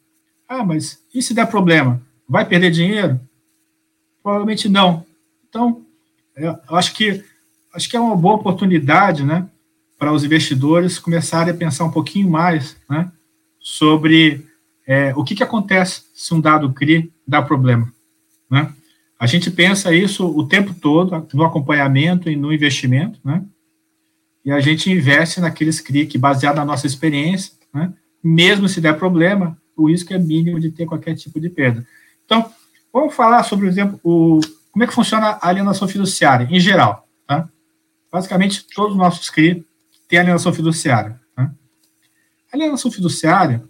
Ah, 0.48 0.64
mas 0.64 1.02
e 1.14 1.22
se 1.22 1.32
der 1.32 1.46
problema? 1.46 2.02
Vai 2.28 2.44
perder 2.44 2.70
dinheiro? 2.70 3.20
Provavelmente 4.22 4.68
não. 4.68 5.06
Então, 5.48 5.82
eu 6.36 6.58
acho 6.70 6.94
que 6.94 7.24
acho 7.72 7.88
que 7.88 7.96
é 7.96 8.00
uma 8.00 8.16
boa 8.16 8.36
oportunidade, 8.36 9.22
né, 9.22 9.46
para 9.98 10.12
os 10.12 10.24
investidores 10.24 10.98
começarem 10.98 11.52
a 11.52 11.56
pensar 11.56 11.84
um 11.84 11.90
pouquinho 11.90 12.28
mais, 12.28 12.76
né, 12.88 13.10
sobre 13.60 14.45
é, 14.86 15.12
o 15.16 15.24
que, 15.24 15.34
que 15.34 15.42
acontece 15.42 16.04
se 16.14 16.32
um 16.32 16.40
dado 16.40 16.72
CRI 16.72 17.12
dá 17.26 17.42
problema? 17.42 17.92
Né? 18.48 18.72
A 19.18 19.26
gente 19.26 19.50
pensa 19.50 19.92
isso 19.92 20.26
o 20.26 20.46
tempo 20.46 20.72
todo, 20.74 21.26
no 21.34 21.44
acompanhamento 21.44 22.30
e 22.30 22.36
no 22.36 22.52
investimento, 22.52 23.18
né? 23.24 23.44
e 24.44 24.52
a 24.52 24.60
gente 24.60 24.90
investe 24.90 25.40
naqueles 25.40 25.80
CRI 25.80 26.06
que, 26.06 26.16
baseado 26.16 26.56
na 26.56 26.64
nossa 26.64 26.86
experiência, 26.86 27.52
né? 27.74 27.92
mesmo 28.22 28.68
se 28.68 28.80
der 28.80 28.96
problema, 28.96 29.58
o 29.76 29.90
risco 29.90 30.12
é 30.14 30.18
mínimo 30.18 30.60
de 30.60 30.70
ter 30.70 30.86
qualquer 30.86 31.16
tipo 31.16 31.40
de 31.40 31.50
perda. 31.50 31.84
Então, 32.24 32.48
vamos 32.92 33.14
falar 33.14 33.42
sobre, 33.42 33.66
por 33.66 33.72
exemplo, 33.72 34.00
o, 34.04 34.40
como 34.70 34.84
é 34.84 34.86
que 34.86 34.94
funciona 34.94 35.38
a 35.40 35.48
alienação 35.48 35.88
fiduciária, 35.88 36.46
em 36.50 36.60
geral. 36.60 37.08
Tá? 37.26 37.48
Basicamente, 38.10 38.64
todos 38.74 38.92
os 38.92 38.98
nossos 38.98 39.28
CRI 39.30 39.66
têm 40.08 40.20
alienação 40.20 40.52
fiduciária. 40.52 41.20
Tá? 41.34 41.50
A 42.52 42.56
alienação 42.56 42.90
fiduciária 42.90 43.64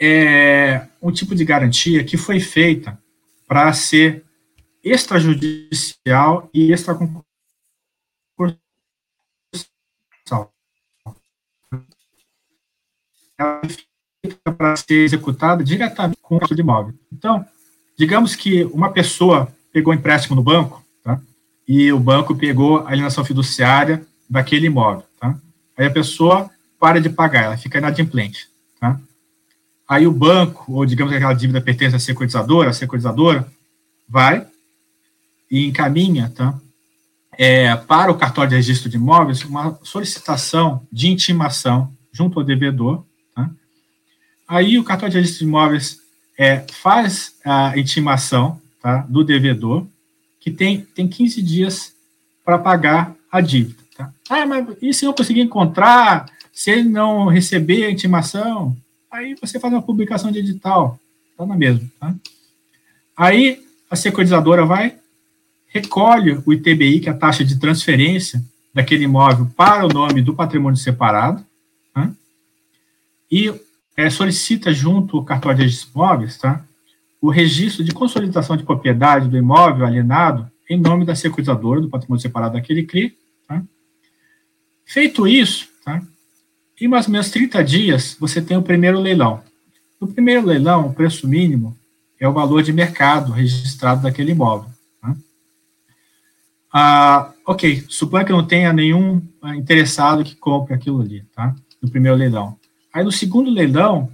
é 0.00 0.86
um 1.02 1.12
tipo 1.12 1.34
de 1.34 1.44
garantia 1.44 2.02
que 2.02 2.16
foi 2.16 2.40
feita 2.40 2.98
para 3.46 3.70
ser 3.72 4.24
extrajudicial 4.82 6.48
e 6.54 6.72
extraconcursal. 6.72 7.24
Ela 13.38 13.60
é 13.62 13.68
feita 13.68 14.52
para 14.52 14.76
ser 14.76 15.04
executada 15.04 15.62
diretamente 15.62 16.18
com 16.22 16.36
o 16.36 16.54
de 16.54 16.60
imóvel. 16.60 16.94
Então, 17.12 17.44
digamos 17.98 18.34
que 18.34 18.64
uma 18.64 18.92
pessoa 18.92 19.52
pegou 19.72 19.92
empréstimo 19.92 20.34
no 20.34 20.42
banco, 20.42 20.84
tá? 21.02 21.20
e 21.68 21.92
o 21.92 22.00
banco 22.00 22.34
pegou 22.34 22.78
a 22.78 22.90
alienação 22.90 23.24
fiduciária 23.24 24.06
daquele 24.28 24.66
imóvel. 24.66 25.04
Tá? 25.18 25.38
Aí 25.76 25.86
a 25.86 25.90
pessoa 25.90 26.50
para 26.78 27.00
de 27.00 27.10
pagar, 27.10 27.44
ela 27.44 27.58
fica 27.58 27.78
inadimplente. 27.78 28.48
Tá? 28.80 28.98
Aí 29.90 30.06
o 30.06 30.12
banco, 30.12 30.72
ou 30.72 30.86
digamos 30.86 31.10
que 31.10 31.16
aquela 31.16 31.34
dívida 31.34 31.60
pertence 31.60 31.96
à 31.96 31.98
securitizadora, 31.98 32.70
a 32.70 32.72
securitizadora 32.72 33.52
vai 34.08 34.46
e 35.50 35.66
encaminha 35.66 36.32
tá, 36.32 36.56
é, 37.36 37.74
para 37.74 38.12
o 38.12 38.16
cartório 38.16 38.50
de 38.50 38.54
registro 38.54 38.88
de 38.88 38.96
imóveis 38.96 39.44
uma 39.44 39.80
solicitação 39.82 40.86
de 40.92 41.08
intimação 41.08 41.92
junto 42.12 42.38
ao 42.38 42.44
devedor. 42.44 43.04
Tá? 43.34 43.50
Aí 44.46 44.78
o 44.78 44.84
cartório 44.84 45.10
de 45.10 45.18
registro 45.18 45.44
de 45.44 45.48
imóveis 45.50 45.98
é, 46.38 46.64
faz 46.70 47.34
a 47.44 47.76
intimação 47.76 48.62
tá, 48.80 48.98
do 49.08 49.24
devedor, 49.24 49.84
que 50.38 50.52
tem, 50.52 50.82
tem 50.94 51.08
15 51.08 51.42
dias 51.42 51.92
para 52.44 52.60
pagar 52.60 53.16
a 53.28 53.40
dívida. 53.40 53.82
Tá? 53.96 54.12
Ah, 54.28 54.46
mas 54.46 54.68
e 54.80 54.94
se 54.94 55.04
eu 55.04 55.12
conseguir 55.12 55.40
encontrar, 55.40 56.30
se 56.52 56.70
ele 56.70 56.88
não 56.88 57.26
receber 57.26 57.86
a 57.86 57.90
intimação, 57.90 58.76
aí 59.10 59.34
você 59.40 59.58
faz 59.58 59.72
uma 59.72 59.82
publicação 59.82 60.30
de 60.30 60.38
edital, 60.38 60.98
tá 61.36 61.44
na 61.44 61.56
mesma. 61.56 61.86
Tá? 61.98 62.14
Aí 63.16 63.62
a 63.90 63.96
securitizadora 63.96 64.64
vai, 64.64 64.96
recolhe 65.66 66.40
o 66.46 66.52
ITBI, 66.52 67.00
que 67.00 67.08
é 67.08 67.12
a 67.12 67.16
taxa 67.16 67.44
de 67.44 67.58
transferência 67.58 68.42
daquele 68.72 69.04
imóvel 69.04 69.50
para 69.56 69.84
o 69.84 69.88
nome 69.88 70.22
do 70.22 70.34
patrimônio 70.34 70.78
separado, 70.78 71.44
tá? 71.92 72.10
e 73.30 73.52
é, 73.96 74.08
solicita 74.08 74.72
junto 74.72 75.18
ao 75.18 75.24
cartório 75.24 75.58
de 75.58 75.64
registros 75.64 75.92
imóveis, 75.92 76.38
tá? 76.38 76.64
o 77.20 77.30
registro 77.30 77.84
de 77.84 77.92
consolidação 77.92 78.56
de 78.56 78.64
propriedade 78.64 79.28
do 79.28 79.36
imóvel 79.36 79.86
alienado 79.86 80.50
em 80.68 80.80
nome 80.80 81.04
da 81.04 81.16
securitizadora, 81.16 81.80
do 81.80 81.90
patrimônio 81.90 82.22
separado 82.22 82.54
daquele 82.54 82.84
CRI. 82.84 83.18
Tá? 83.46 83.60
Feito 84.84 85.26
isso? 85.26 85.68
Em 86.80 86.88
mais 86.88 87.06
ou 87.06 87.12
menos 87.12 87.30
30 87.30 87.62
dias, 87.62 88.16
você 88.18 88.40
tem 88.40 88.56
o 88.56 88.62
primeiro 88.62 88.98
leilão. 88.98 89.42
No 90.00 90.08
primeiro 90.08 90.46
leilão, 90.46 90.86
o 90.86 90.94
preço 90.94 91.28
mínimo 91.28 91.76
é 92.18 92.26
o 92.26 92.32
valor 92.32 92.62
de 92.62 92.72
mercado 92.72 93.32
registrado 93.32 94.02
daquele 94.02 94.32
imóvel. 94.32 94.70
Tá? 95.00 95.16
Ah, 96.72 97.32
ok, 97.46 97.84
suponha 97.88 98.24
que 98.24 98.32
não 98.32 98.46
tenha 98.46 98.72
nenhum 98.72 99.20
ah, 99.42 99.56
interessado 99.56 100.24
que 100.24 100.34
compre 100.34 100.74
aquilo 100.74 101.00
ali, 101.00 101.22
tá? 101.34 101.54
No 101.82 101.90
primeiro 101.90 102.16
leilão. 102.16 102.56
Aí 102.92 103.04
no 103.04 103.12
segundo 103.12 103.50
leilão, 103.50 104.10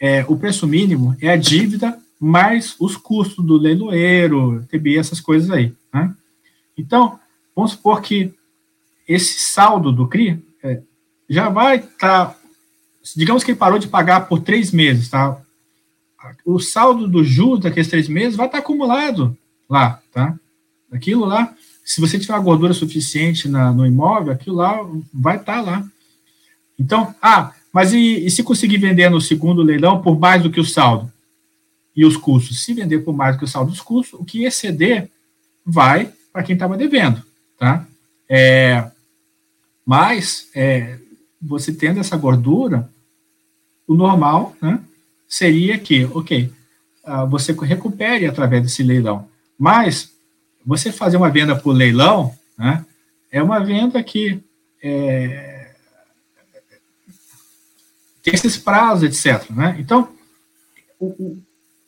é, 0.00 0.24
o 0.28 0.36
preço 0.36 0.66
mínimo 0.66 1.16
é 1.20 1.30
a 1.30 1.36
dívida 1.36 1.98
mais 2.18 2.74
os 2.80 2.96
custos 2.96 3.44
do 3.44 3.56
leiloeiro, 3.56 4.64
TBI, 4.70 4.98
essas 4.98 5.20
coisas 5.20 5.50
aí. 5.50 5.72
Né? 5.92 6.14
Então, 6.76 7.18
vamos 7.54 7.72
supor 7.72 8.00
que 8.00 8.32
esse 9.06 9.38
saldo 9.38 9.92
do 9.92 10.08
CRI 10.08 10.42
já 11.28 11.48
vai 11.48 11.76
estar. 11.76 12.26
Tá, 12.26 12.36
digamos 13.16 13.44
que 13.44 13.50
ele 13.50 13.58
parou 13.58 13.78
de 13.78 13.88
pagar 13.88 14.28
por 14.28 14.40
três 14.40 14.70
meses, 14.70 15.08
tá? 15.08 15.40
O 16.44 16.58
saldo 16.58 17.06
do 17.06 17.22
juros 17.22 17.60
daqueles 17.60 17.88
três 17.88 18.08
meses 18.08 18.36
vai 18.36 18.46
estar 18.46 18.58
tá 18.58 18.62
acumulado 18.62 19.36
lá, 19.68 20.00
tá? 20.12 20.34
Aquilo 20.90 21.24
lá, 21.24 21.54
se 21.84 22.00
você 22.00 22.18
tiver 22.18 22.34
uma 22.34 22.42
gordura 22.42 22.72
suficiente 22.72 23.48
na, 23.48 23.72
no 23.72 23.86
imóvel, 23.86 24.32
aquilo 24.32 24.56
lá 24.56 24.78
vai 25.12 25.36
estar 25.36 25.56
tá 25.56 25.60
lá. 25.60 25.84
Então, 26.78 27.14
ah, 27.22 27.52
mas 27.72 27.92
e, 27.92 28.26
e 28.26 28.30
se 28.30 28.42
conseguir 28.42 28.78
vender 28.78 29.08
no 29.08 29.20
segundo 29.20 29.62
leilão 29.62 30.02
por 30.02 30.18
mais 30.18 30.42
do 30.42 30.50
que 30.50 30.60
o 30.60 30.64
saldo? 30.64 31.12
e 31.96 32.04
os 32.04 32.16
custos, 32.16 32.62
se 32.62 32.74
vender 32.74 32.98
por 32.98 33.14
mais 33.14 33.34
do 33.34 33.38
que 33.38 33.44
o 33.46 33.48
saldo 33.48 33.70
dos 33.70 33.80
custos, 33.80 34.20
o 34.20 34.24
que 34.24 34.44
exceder 34.44 35.08
vai 35.64 36.12
para 36.30 36.42
quem 36.42 36.52
estava 36.52 36.76
devendo, 36.76 37.22
tá? 37.58 37.86
É, 38.28 38.90
mas, 39.84 40.48
é, 40.54 40.98
você 41.40 41.72
tendo 41.72 42.00
essa 42.00 42.16
gordura, 42.16 42.90
o 43.86 43.94
normal, 43.94 44.54
né, 44.60 44.80
seria 45.28 45.78
que, 45.78 46.04
ok, 46.06 46.52
uh, 47.04 47.26
você 47.28 47.52
recupere 47.52 48.26
através 48.26 48.62
desse 48.62 48.82
leilão, 48.82 49.28
mas 49.58 50.12
você 50.64 50.90
fazer 50.90 51.16
uma 51.16 51.30
venda 51.30 51.54
por 51.54 51.72
leilão, 51.72 52.34
né, 52.58 52.84
é 53.30 53.42
uma 53.42 53.60
venda 53.60 54.02
que 54.02 54.42
é, 54.82 55.56
tem 58.22 58.34
esses 58.34 58.56
prazos, 58.56 59.04
etc. 59.04 59.48
Né? 59.50 59.76
Então, 59.78 60.08
o, 60.98 61.38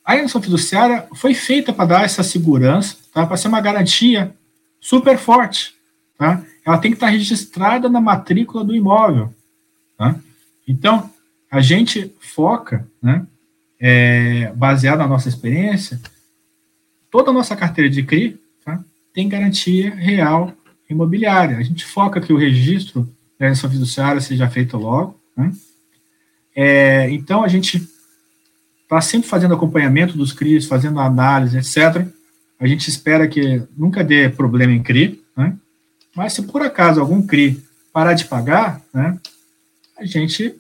a 0.05 0.13
alienação 0.13 0.41
fiduciária 0.41 1.09
foi 1.15 1.35
feita 1.35 1.73
para 1.73 1.85
dar 1.85 2.05
essa 2.05 2.23
segurança, 2.23 2.97
tá? 3.13 3.27
para 3.27 3.37
ser 3.37 3.49
uma 3.49 3.61
garantia 3.61 4.33
super 4.81 5.19
forte. 5.19 5.75
Tá? 6.17 6.43
Ela 6.65 6.79
tem 6.79 6.93
que 6.93 6.97
estar 6.97 7.09
registrada 7.09 7.89
na 7.89 8.01
matrícula 8.01 8.65
do 8.65 8.75
imóvel. 8.75 9.35
Tá? 9.99 10.19
Então, 10.67 11.11
a 11.51 11.61
gente 11.61 12.15
foca, 12.21 12.89
né, 13.03 13.27
é, 13.81 14.53
baseado 14.55 14.99
na 14.99 15.09
nossa 15.09 15.29
experiência, 15.29 16.01
toda 17.11 17.31
a 17.31 17.35
nossa 17.35 17.57
carteira 17.57 17.91
de 17.91 18.03
CRI 18.03 18.41
tá, 18.65 18.83
tem 19.13 19.29
garantia 19.29 19.95
real 19.95 20.55
imobiliária. 20.89 21.59
A 21.59 21.63
gente 21.63 21.85
foca 21.85 22.21
que 22.21 22.33
o 22.33 22.39
registro 22.39 23.03
da 23.39 23.47
alienação 23.47 23.71
fiduciária 23.71 24.21
seja 24.21 24.49
feito 24.49 24.77
logo. 24.77 25.21
Né? 25.37 25.53
É, 26.55 27.11
então, 27.11 27.43
a 27.43 27.49
gente 27.49 27.87
está 28.83 29.01
sempre 29.01 29.29
fazendo 29.29 29.55
acompanhamento 29.55 30.17
dos 30.17 30.33
CRIs, 30.33 30.67
fazendo 30.67 30.99
análise, 31.01 31.59
etc. 31.59 32.07
A 32.59 32.67
gente 32.67 32.89
espera 32.89 33.29
que 33.29 33.63
nunca 33.77 34.03
dê 34.03 34.29
problema 34.29 34.73
em 34.73 34.83
CRI, 34.83 35.23
né? 35.37 35.57
Mas 36.17 36.33
se 36.33 36.43
por 36.43 36.63
acaso 36.63 37.01
algum 37.01 37.25
CRI 37.25 37.63
parar 37.93 38.15
de 38.15 38.25
pagar, 38.25 38.81
né, 38.93 39.19
a 39.99 40.05
gente 40.05 40.59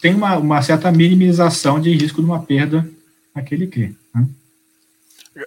tem 0.00 0.14
uma, 0.14 0.36
uma 0.36 0.62
certa 0.62 0.92
minimização 0.92 1.80
de 1.80 1.90
risco 1.90 2.20
de 2.20 2.26
uma 2.26 2.44
perda 2.44 2.88
naquele 3.34 3.66
CRI. 3.66 3.96
Né? 4.14 4.28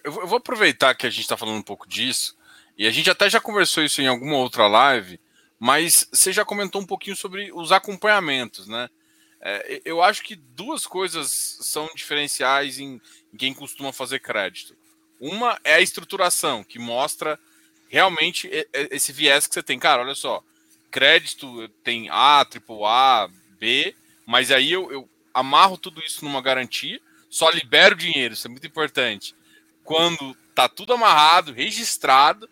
Eu 0.04 0.28
vou 0.28 0.38
aproveitar 0.38 0.96
que 0.96 1.06
a 1.06 1.10
gente 1.10 1.22
está 1.22 1.38
falando 1.38 1.58
um 1.58 1.64
pouco 1.64 1.88
disso, 1.88 2.36
e 2.78 2.88
a 2.88 2.92
gente 2.92 3.10
até 3.10 3.30
já 3.30 3.40
conversou 3.40 3.84
isso 3.84 4.02
em 4.02 4.08
alguma 4.08 4.38
outra 4.38 4.68
live, 4.68 5.20
mas 5.60 6.08
você 6.12 6.32
já 6.34 6.44
comentou 6.44 6.82
um 6.82 6.86
pouquinho 6.86 7.16
sobre 7.16 7.52
os 7.54 7.72
acompanhamentos, 7.72 8.68
né? 8.68 8.90
É, 9.42 9.82
eu 9.86 10.02
acho 10.02 10.24
que 10.24 10.36
duas 10.36 10.86
coisas 10.86 11.58
são 11.62 11.90
diferenciais 11.96 12.80
em 12.80 13.00
quem 13.38 13.54
costuma 13.54 13.94
fazer 13.94 14.20
crédito. 14.20 14.76
Uma 15.20 15.60
é 15.64 15.76
a 15.76 15.82
estruturação, 15.82 16.64
que 16.64 16.80
mostra 16.80 17.40
realmente 17.88 18.50
esse 18.92 19.12
viés 19.12 19.48
que 19.48 19.54
você 19.54 19.64
tem. 19.64 19.80
Cara, 19.80 20.02
olha 20.02 20.16
só, 20.16 20.44
crédito 20.90 21.68
tem 21.84 22.10
A, 22.10 22.46
AAA, 22.46 23.30
B, 23.60 23.96
mas 24.26 24.52
aí 24.52 24.72
eu, 24.72 24.92
eu 24.92 25.10
amarro 25.34 25.78
tudo 25.78 26.02
isso 26.02 26.24
numa 26.24 26.42
garantia, 26.42 27.00
só 27.30 27.50
libero 27.50 27.96
dinheiro, 27.96 28.34
isso 28.34 28.48
é 28.48 28.50
muito 28.50 28.68
importante. 28.68 29.36
Quando 29.84 30.36
tá 30.56 30.68
tudo 30.68 30.94
amarrado, 30.94 31.54
registrado, 31.54 32.50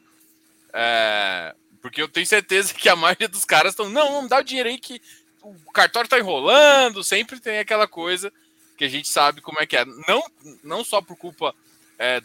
é, 0.73 1.56
porque 1.82 2.02
eu 2.02 2.08
tenho 2.08 2.26
certeza 2.26 2.73
que 2.73 2.89
a 2.89 2.95
maioria 2.95 3.28
dos 3.28 3.45
caras 3.45 3.73
estão, 3.73 3.89
não, 3.89 4.12
não 4.21 4.28
dá 4.28 4.39
o 4.39 4.43
dinheiro 4.43 4.69
aí 4.69 4.78
que 4.78 5.02
o 5.41 5.71
cartório 5.71 6.10
tá 6.10 6.19
enrolando, 6.19 7.04
sempre 7.04 7.39
tem 7.39 7.60
aquela 7.60 7.88
coisa 7.88 8.32
que 8.78 8.86
a 8.86 8.89
gente 8.89 9.08
sabe 9.08 9.41
como 9.41 9.60
é 9.60 9.65
que 9.65 9.76
é. 9.76 9.86
Não, 9.86 10.23
não 10.63 10.84
só 10.84 11.02
por 11.02 11.17
culpa 11.17 11.56
é, 11.97 12.21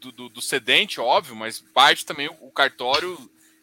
do, 0.00 0.12
do, 0.12 0.28
do, 0.28 0.42
cedente, 0.42 1.00
óbvio, 1.00 1.34
mas 1.34 1.60
parte 1.60 2.06
também 2.06 2.28
o, 2.28 2.36
o 2.40 2.50
cartório 2.50 3.18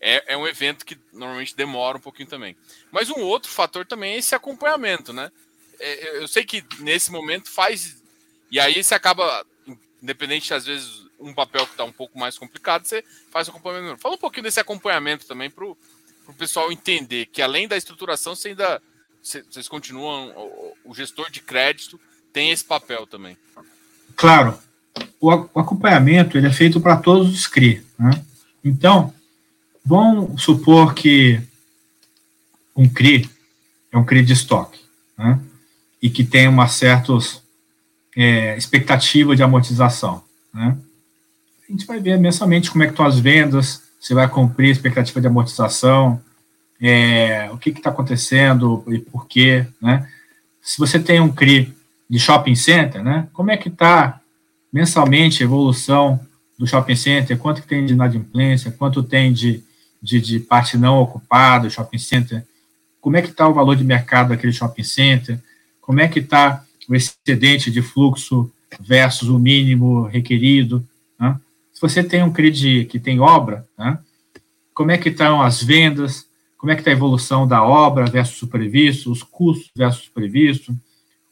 é, 0.07 0.33
é, 0.33 0.37
um 0.37 0.45
evento 0.45 0.85
que 0.85 0.95
normalmente 1.11 1.55
demora 1.55 1.97
um 1.97 2.01
pouquinho 2.01 2.29
também. 2.29 2.55
Mas 2.91 3.09
um 3.09 3.21
outro 3.21 3.49
fator 3.49 3.83
também 3.87 4.13
é 4.13 4.17
esse 4.19 4.35
acompanhamento, 4.35 5.11
né? 5.11 5.31
É, 5.79 6.21
eu 6.21 6.27
sei 6.27 6.45
que 6.45 6.63
nesse 6.77 7.11
momento 7.11 7.49
faz. 7.49 7.97
E 8.51 8.59
aí 8.59 8.83
você 8.83 8.93
acaba, 8.93 9.43
independente, 10.01 10.53
às 10.53 10.67
vezes, 10.67 11.07
um 11.19 11.33
papel 11.33 11.65
que 11.65 11.71
está 11.71 11.83
um 11.83 11.91
pouco 11.91 12.19
mais 12.19 12.37
complicado, 12.37 12.85
você 12.85 13.03
faz 13.31 13.47
o 13.47 13.51
acompanhamento. 13.51 13.97
Fala 13.97 14.13
um 14.13 14.19
pouquinho 14.19 14.43
desse 14.43 14.59
acompanhamento 14.59 15.25
também 15.25 15.49
para 15.49 15.65
o 15.65 15.75
pessoal 16.37 16.71
entender 16.71 17.25
que 17.25 17.41
além 17.41 17.67
da 17.67 17.75
estruturação, 17.75 18.35
você 18.35 18.49
ainda 18.49 18.79
vocês 19.23 19.67
continuam, 19.67 20.31
o, 20.83 20.93
gestor 20.93 21.31
de 21.31 21.41
crédito 21.41 21.99
tem 22.31 22.51
esse 22.51 22.63
papel 22.63 23.07
também. 23.07 23.35
Claro, 24.15 24.55
o, 25.19 25.31
acompanhamento 25.31 26.37
ele 26.37 26.45
é 26.45 26.53
feito 26.53 26.79
para 26.79 26.97
todos 26.97 27.33
os 27.33 27.47
CRI. 27.47 27.83
Né? 27.97 28.23
Então, 28.63 29.11
vamos 29.85 30.41
supor 30.41 30.93
que 30.93 31.41
um 32.75 32.89
CRI 32.89 33.29
é 33.91 33.97
um 33.97 34.03
CRI 34.03 34.23
de 34.23 34.33
estoque, 34.33 34.79
né? 35.17 35.39
e 36.01 36.09
que 36.09 36.23
tem 36.23 36.47
uma 36.47 36.67
certa 36.67 37.13
é, 38.15 38.57
expectativa 38.57 39.35
de 39.35 39.43
amortização. 39.43 40.23
Né? 40.53 40.77
A 41.67 41.71
gente 41.71 41.85
vai 41.85 41.99
ver 41.99 42.17
mensalmente 42.17 42.69
como 42.69 42.83
é 42.83 42.87
que 42.87 42.93
estão 42.93 43.05
as 43.05 43.19
vendas, 43.19 43.83
se 43.99 44.13
vai 44.13 44.27
cumprir 44.27 44.69
a 44.69 44.71
expectativa 44.71 45.21
de 45.21 45.27
amortização, 45.27 46.21
é, 46.79 47.49
o 47.51 47.57
que 47.57 47.69
está 47.69 47.89
acontecendo 47.89 48.83
e 48.87 48.99
por 48.99 49.27
quê, 49.27 49.65
né? 49.81 50.07
Se 50.61 50.77
você 50.77 50.99
tem 50.99 51.19
um 51.19 51.31
CRI 51.31 51.73
de 52.09 52.19
shopping 52.19 52.55
center, 52.55 53.03
né? 53.03 53.27
Como 53.33 53.49
é 53.49 53.57
que 53.57 53.69
está 53.69 54.21
mensalmente 54.71 55.41
a 55.41 55.45
evolução 55.45 56.19
do 56.57 56.67
shopping 56.67 56.95
center? 56.95 57.37
Quanto 57.37 57.61
que 57.61 57.67
tem 57.67 57.85
de 57.85 57.93
inadimplência? 57.93 58.71
Quanto 58.71 59.01
tem 59.01 59.31
de, 59.31 59.63
de, 60.05 60.21
de 60.21 60.39
parte 60.39 60.77
não 60.77 60.99
ocupada 60.99 61.69
shopping 61.69 61.97
center? 61.97 62.45
Como 63.01 63.17
é 63.17 63.21
que 63.21 63.29
está 63.29 63.47
o 63.47 63.53
valor 63.53 63.75
de 63.75 63.83
mercado 63.83 64.29
daquele 64.29 64.53
shopping 64.53 64.83
center? 64.83 65.39
Como 65.81 65.99
é 65.99 66.07
que 66.07 66.19
está 66.19 66.63
o 66.87 66.95
excedente 66.95 67.71
de 67.71 67.81
fluxo 67.81 68.51
versus 68.79 69.29
o 69.29 69.39
mínimo 69.39 70.03
requerido? 70.03 70.87
Né? 71.19 71.35
Se 71.73 71.81
você 71.81 72.03
tem 72.03 72.23
um 72.23 72.31
CRI 72.31 72.85
que 72.85 72.99
tem 72.99 73.19
obra, 73.19 73.67
né? 73.77 73.97
como 74.73 74.91
é 74.91 74.97
que 74.97 75.09
estão 75.09 75.41
as 75.41 75.61
vendas? 75.61 76.27
como 76.57 76.71
é 76.71 76.75
que 76.75 76.81
está 76.81 76.89
a 76.89 76.93
evolução 76.93 77.47
da 77.47 77.63
obra 77.63 78.07
versus 78.07 78.41
o 78.41 78.47
previsto, 78.47 79.11
os 79.11 79.21
custos 79.21 79.69
versus 79.75 80.07
o 80.07 80.11
previsto, 80.11 80.75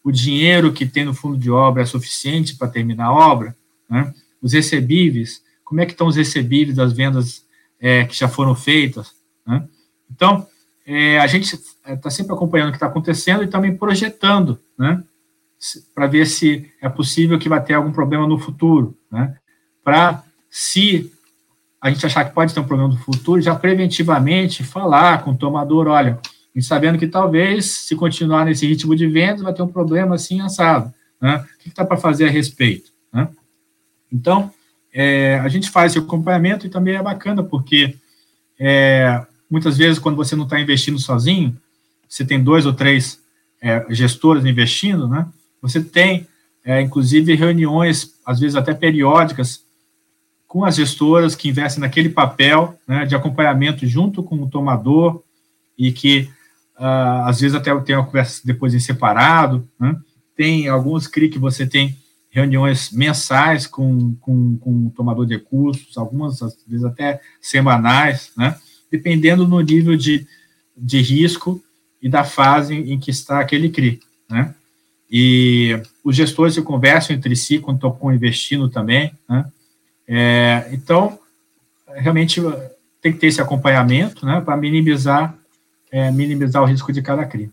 o 0.03 0.11
dinheiro 0.11 0.71
que 0.71 0.85
tem 0.85 1.05
no 1.05 1.13
fundo 1.15 1.35
de 1.37 1.49
obra 1.49 1.81
é 1.81 1.85
suficiente 1.87 2.55
para 2.55 2.67
terminar 2.67 3.05
a 3.05 3.13
obra, 3.13 3.55
né? 3.89 4.13
os 4.39 4.53
recebíveis, 4.53 5.41
como 5.63 5.81
é 5.81 5.87
que 5.87 5.93
estão 5.93 6.05
os 6.05 6.17
recebíveis 6.17 6.77
das 6.77 6.93
vendas 6.93 7.43
é, 7.83 8.05
que 8.05 8.15
já 8.15 8.29
foram 8.29 8.55
feitas. 8.55 9.11
Né? 9.45 9.67
Então, 10.09 10.47
é, 10.87 11.19
a 11.19 11.27
gente 11.27 11.59
está 11.85 12.09
sempre 12.09 12.33
acompanhando 12.33 12.69
o 12.69 12.71
que 12.71 12.77
está 12.77 12.87
acontecendo 12.87 13.43
e 13.43 13.47
também 13.47 13.75
projetando, 13.75 14.57
né? 14.79 15.03
para 15.93 16.07
ver 16.07 16.25
se 16.25 16.71
é 16.81 16.87
possível 16.87 17.37
que 17.37 17.49
vai 17.49 17.61
ter 17.61 17.73
algum 17.73 17.91
problema 17.91 18.25
no 18.25 18.37
futuro, 18.37 18.97
né? 19.09 19.35
Para, 19.81 20.23
se 20.49 21.11
a 21.79 21.89
gente 21.89 22.05
achar 22.05 22.25
que 22.25 22.33
pode 22.33 22.53
ter 22.53 22.59
um 22.59 22.65
problema 22.65 22.93
no 22.93 22.99
futuro, 22.99 23.41
já 23.41 23.55
preventivamente 23.55 24.63
falar 24.63 25.23
com 25.23 25.31
o 25.31 25.37
tomador, 25.37 25.87
olha, 25.87 26.19
e 26.53 26.61
sabendo 26.61 26.97
que 26.97 27.07
talvez, 27.07 27.65
se 27.65 27.95
continuar 27.95 28.45
nesse 28.45 28.67
ritmo 28.67 28.93
de 28.93 29.07
vendas, 29.07 29.41
vai 29.41 29.53
ter 29.53 29.61
um 29.61 29.67
problema 29.67 30.15
assim 30.15 30.41
assado, 30.41 30.93
né? 31.21 31.37
O 31.37 31.59
que 31.59 31.69
está 31.69 31.85
para 31.85 31.95
fazer 31.95 32.27
a 32.27 32.31
respeito, 32.31 32.91
né? 33.11 33.29
Então, 34.11 34.51
é, 34.93 35.39
a 35.39 35.47
gente 35.47 35.69
faz 35.69 35.91
esse 35.91 35.99
acompanhamento 35.99 36.67
e 36.67 36.69
também 36.69 36.95
é 36.95 37.01
bacana, 37.01 37.43
porque 37.43 37.95
é, 38.59 39.25
muitas 39.49 39.77
vezes, 39.77 39.97
quando 39.97 40.15
você 40.15 40.35
não 40.35 40.43
está 40.43 40.59
investindo 40.59 40.99
sozinho, 40.99 41.57
você 42.07 42.23
tem 42.23 42.41
dois 42.41 42.65
ou 42.65 42.73
três 42.73 43.19
é, 43.61 43.85
gestores 43.89 44.45
investindo, 44.45 45.07
né? 45.07 45.27
Você 45.61 45.81
tem, 45.81 46.27
é, 46.63 46.81
inclusive, 46.81 47.33
reuniões, 47.33 48.13
às 48.25 48.39
vezes 48.39 48.55
até 48.55 48.73
periódicas, 48.73 49.63
com 50.47 50.63
as 50.63 50.75
gestoras 50.75 51.35
que 51.35 51.49
investem 51.49 51.81
naquele 51.81 52.09
papel 52.09 52.77
né, 52.87 53.05
de 53.05 53.15
acompanhamento 53.15 53.87
junto 53.87 54.21
com 54.21 54.35
o 54.35 54.47
tomador 54.47 55.23
e 55.75 55.91
que, 55.91 56.29
uh, 56.77 57.25
às 57.25 57.41
vezes, 57.41 57.55
até 57.55 57.75
tem 57.79 57.95
uma 57.95 58.05
conversa 58.05 58.39
depois 58.45 58.75
em 58.75 58.79
separado. 58.79 59.67
Né? 59.79 59.95
Tem 60.35 60.67
alguns 60.67 61.07
CRI 61.07 61.29
que 61.29 61.39
você 61.39 61.65
tem 61.65 61.97
reuniões 62.33 62.91
mensais 62.91 63.67
com, 63.67 64.15
com, 64.15 64.57
com 64.57 64.87
o 64.87 64.89
tomador 64.89 65.23
de 65.23 65.35
recursos, 65.35 65.95
algumas, 65.95 66.41
às 66.41 66.57
vezes, 66.67 66.83
até 66.83 67.21
semanais, 67.39 68.31
né? 68.35 68.57
dependendo 68.91 69.45
do 69.45 69.59
nível 69.61 69.95
de, 69.95 70.25
de 70.75 70.99
risco 70.99 71.63
e 72.01 72.09
da 72.09 72.23
fase 72.23 72.73
em 72.73 72.99
que 72.99 73.11
está 73.11 73.39
aquele 73.39 73.69
CRI. 73.69 73.99
Né? 74.27 74.53
E 75.09 75.79
os 76.03 76.15
gestores 76.15 76.55
se 76.55 76.61
conversam 76.63 77.15
entre 77.15 77.35
si 77.35 77.59
quando 77.59 77.87
estão 77.87 78.11
investindo 78.11 78.67
também, 78.67 79.13
né? 79.29 79.45
É, 80.07 80.67
então, 80.71 81.17
realmente 81.87 82.41
tem 82.99 83.13
que 83.13 83.19
ter 83.19 83.27
esse 83.27 83.39
acompanhamento, 83.39 84.25
né, 84.25 84.41
para 84.41 84.57
minimizar, 84.57 85.37
é, 85.91 86.11
minimizar 86.11 86.61
o 86.61 86.65
risco 86.65 86.91
de 86.91 87.01
cada 87.01 87.25
CRI. 87.25 87.49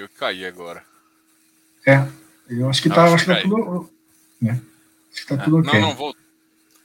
Eu 0.00 0.08
caí 0.08 0.44
agora. 0.44 0.84
É, 1.86 2.06
eu 2.48 2.68
acho 2.68 2.82
que 2.82 2.88
está 2.88 3.04
acho 3.04 3.24
que 3.24 3.34
tá 3.34 3.42
tudo. 3.42 3.90
Né? 4.40 4.60
Acho 5.12 5.22
que 5.22 5.36
tá 5.36 5.44
tudo 5.44 5.58
ok. 5.58 5.72
Não, 5.72 5.88
não, 5.88 5.94
voltou. 5.94 6.20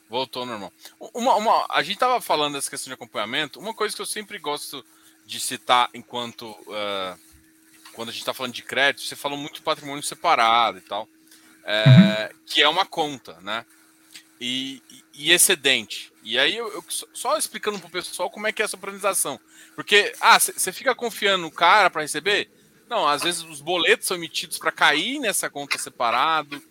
Voltou 0.07 0.45
normal. 0.45 0.71
Uma, 1.13 1.35
uma, 1.35 1.65
a 1.69 1.81
gente 1.81 1.97
tava 1.97 2.21
falando 2.21 2.53
dessa 2.53 2.69
questão 2.69 2.89
de 2.89 2.93
acompanhamento. 2.93 3.59
Uma 3.59 3.73
coisa 3.73 3.95
que 3.95 4.01
eu 4.01 4.05
sempre 4.05 4.37
gosto 4.37 4.85
de 5.25 5.39
citar 5.39 5.89
enquanto. 5.93 6.51
Uh, 6.51 7.19
quando 7.93 8.09
a 8.09 8.11
gente 8.11 8.21
está 8.21 8.33
falando 8.33 8.53
de 8.53 8.61
crédito, 8.61 9.05
você 9.05 9.15
falou 9.15 9.37
muito 9.37 9.63
patrimônio 9.63 10.03
separado 10.03 10.77
e 10.77 10.81
tal. 10.81 11.07
É, 11.63 12.29
uhum. 12.31 12.39
Que 12.45 12.61
é 12.61 12.69
uma 12.69 12.85
conta, 12.85 13.39
né? 13.41 13.65
E, 14.39 14.83
e, 15.13 15.31
excedente. 15.31 16.11
E 16.21 16.37
aí, 16.37 16.55
eu, 16.55 16.71
eu 16.71 16.83
só 16.89 17.37
explicando 17.37 17.79
para 17.79 17.87
o 17.87 17.91
pessoal 17.91 18.29
como 18.29 18.45
é 18.47 18.51
que 18.51 18.61
é 18.61 18.65
essa 18.65 18.75
organização. 18.75 19.39
Porque, 19.75 20.13
ah, 20.19 20.37
você 20.37 20.71
fica 20.71 20.93
confiando 20.93 21.43
no 21.43 21.51
cara 21.51 21.89
para 21.89 22.01
receber? 22.01 22.49
Não, 22.89 23.07
às 23.07 23.23
vezes 23.23 23.41
os 23.43 23.61
boletos 23.61 24.07
são 24.07 24.17
emitidos 24.17 24.57
para 24.57 24.71
cair 24.71 25.19
nessa 25.19 25.49
conta 25.49 25.77
separado. 25.77 26.61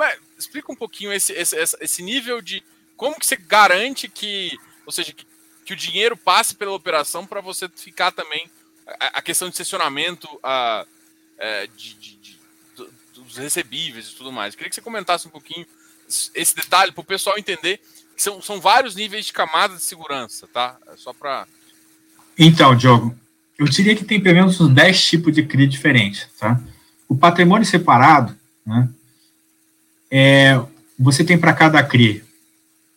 É, 0.00 0.18
explica 0.38 0.72
um 0.72 0.76
pouquinho 0.76 1.12
esse, 1.12 1.32
esse, 1.32 1.56
esse 1.80 2.02
nível 2.02 2.40
de 2.40 2.62
como 2.96 3.18
que 3.18 3.26
você 3.26 3.36
garante 3.36 4.08
que, 4.08 4.56
ou 4.86 4.92
seja, 4.92 5.12
que, 5.12 5.26
que 5.64 5.72
o 5.72 5.76
dinheiro 5.76 6.16
passe 6.16 6.54
pela 6.54 6.72
operação 6.72 7.26
para 7.26 7.40
você 7.40 7.68
ficar 7.68 8.12
também 8.12 8.50
a, 8.86 9.18
a, 9.18 9.22
questão 9.22 9.50
de 9.50 9.56
sessionamento 9.56 10.28
a, 10.42 10.86
é, 11.38 11.66
de, 11.66 11.94
de, 11.94 12.16
de, 12.16 12.38
dos 13.14 13.36
recebíveis 13.36 14.08
e 14.08 14.14
tudo 14.14 14.32
mais. 14.32 14.54
Eu 14.54 14.58
queria 14.58 14.70
que 14.70 14.74
você 14.74 14.80
comentasse 14.80 15.26
um 15.26 15.30
pouquinho 15.30 15.66
esse 16.34 16.54
detalhe 16.54 16.92
para 16.92 17.00
o 17.00 17.04
pessoal 17.04 17.38
entender 17.38 17.80
que 18.14 18.22
são, 18.22 18.40
são 18.42 18.60
vários 18.60 18.94
níveis 18.94 19.26
de 19.26 19.32
camadas 19.32 19.78
de 19.78 19.84
segurança, 19.84 20.46
tá? 20.46 20.76
É 20.88 20.96
só 20.96 21.12
para. 21.12 21.46
Então, 22.38 22.76
Diogo, 22.76 23.16
eu 23.62 23.68
diria 23.68 23.94
que 23.94 24.04
tem 24.04 24.20
pelo 24.20 24.34
menos 24.34 24.60
uns 24.60 24.74
10 24.74 25.04
tipos 25.04 25.32
de 25.32 25.44
CRI 25.44 25.68
diferentes, 25.68 26.28
tá? 26.38 26.60
O 27.08 27.16
patrimônio 27.16 27.64
separado, 27.64 28.34
né? 28.66 28.88
é, 30.10 30.60
você 30.98 31.22
tem 31.22 31.38
para 31.38 31.52
cada 31.52 31.82
CRI 31.82 32.24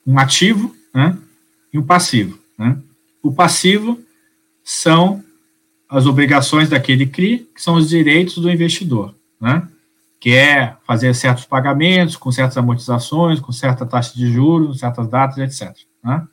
um 0.07 0.17
ativo 0.17 0.75
né, 0.93 1.15
e 1.71 1.77
um 1.77 1.83
passivo. 1.83 2.39
Né? 2.57 2.77
O 3.21 3.31
passivo 3.31 3.99
são 4.63 5.23
as 5.87 6.07
obrigações 6.07 6.69
daquele 6.69 7.05
CRI, 7.05 7.47
que 7.53 7.61
são 7.61 7.75
os 7.75 7.87
direitos 7.87 8.35
do 8.39 8.49
investidor, 8.49 9.13
né? 9.39 9.67
que 10.19 10.33
é 10.33 10.75
fazer 10.87 11.13
certos 11.13 11.45
pagamentos, 11.45 12.15
com 12.15 12.31
certas 12.31 12.57
amortizações, 12.57 13.39
com 13.39 13.51
certa 13.51 13.85
taxa 13.85 14.15
de 14.15 14.31
juros, 14.31 14.79
certas 14.79 15.07
datas, 15.07 15.37
etc. 15.37 15.77
Né? 16.03 16.27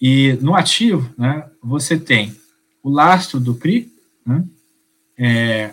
E 0.00 0.38
no 0.40 0.54
ativo, 0.54 1.12
né, 1.18 1.44
você 1.60 1.98
tem 1.98 2.40
o 2.82 2.90
lastro 2.90 3.38
do 3.38 3.54
CRI, 3.54 3.92
né, 4.26 4.44
é, 5.16 5.70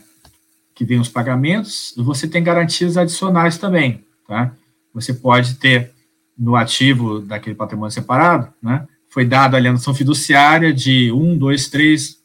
que 0.76 0.86
vem 0.86 1.00
os 1.00 1.10
pagamentos, 1.10 1.94
você 1.98 2.28
tem 2.28 2.44
garantias 2.44 2.98
adicionais 2.98 3.58
também, 3.58 4.04
tá? 4.28 4.54
Você 4.94 5.14
pode 5.14 5.56
ter 5.56 5.92
no 6.38 6.56
ativo 6.56 7.20
daquele 7.20 7.56
patrimônio 7.56 7.92
separado, 7.92 8.54
né? 8.62 8.88
Foi 9.10 9.26
dado 9.26 9.56
a 9.56 9.58
alienação 9.58 9.94
fiduciária 9.94 10.72
de 10.72 11.12
um, 11.12 11.38
dois, 11.38 11.68
três 11.68 12.20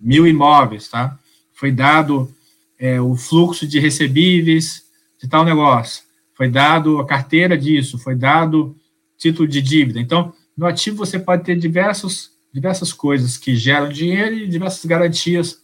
mil 0.00 0.26
imóveis, 0.26 0.88
tá? 0.88 1.16
Foi 1.52 1.70
dado 1.70 2.34
é, 2.78 3.00
o 3.00 3.14
fluxo 3.14 3.66
de 3.66 3.78
recebíveis 3.78 4.82
de 5.20 5.28
tal 5.28 5.44
negócio, 5.44 6.02
foi 6.34 6.48
dado 6.48 6.98
a 6.98 7.06
carteira 7.06 7.56
disso, 7.56 7.98
foi 7.98 8.14
dado 8.14 8.74
título 9.18 9.46
de 9.46 9.60
dívida. 9.60 10.00
Então, 10.00 10.32
no 10.56 10.66
ativo 10.66 10.96
você 10.96 11.18
pode 11.18 11.44
ter 11.44 11.56
diversos, 11.56 12.30
diversas 12.52 12.92
coisas 12.92 13.36
que 13.36 13.54
geram 13.54 13.88
dinheiro 13.88 14.34
e 14.34 14.48
diversas 14.48 14.84
garantias 14.84 15.62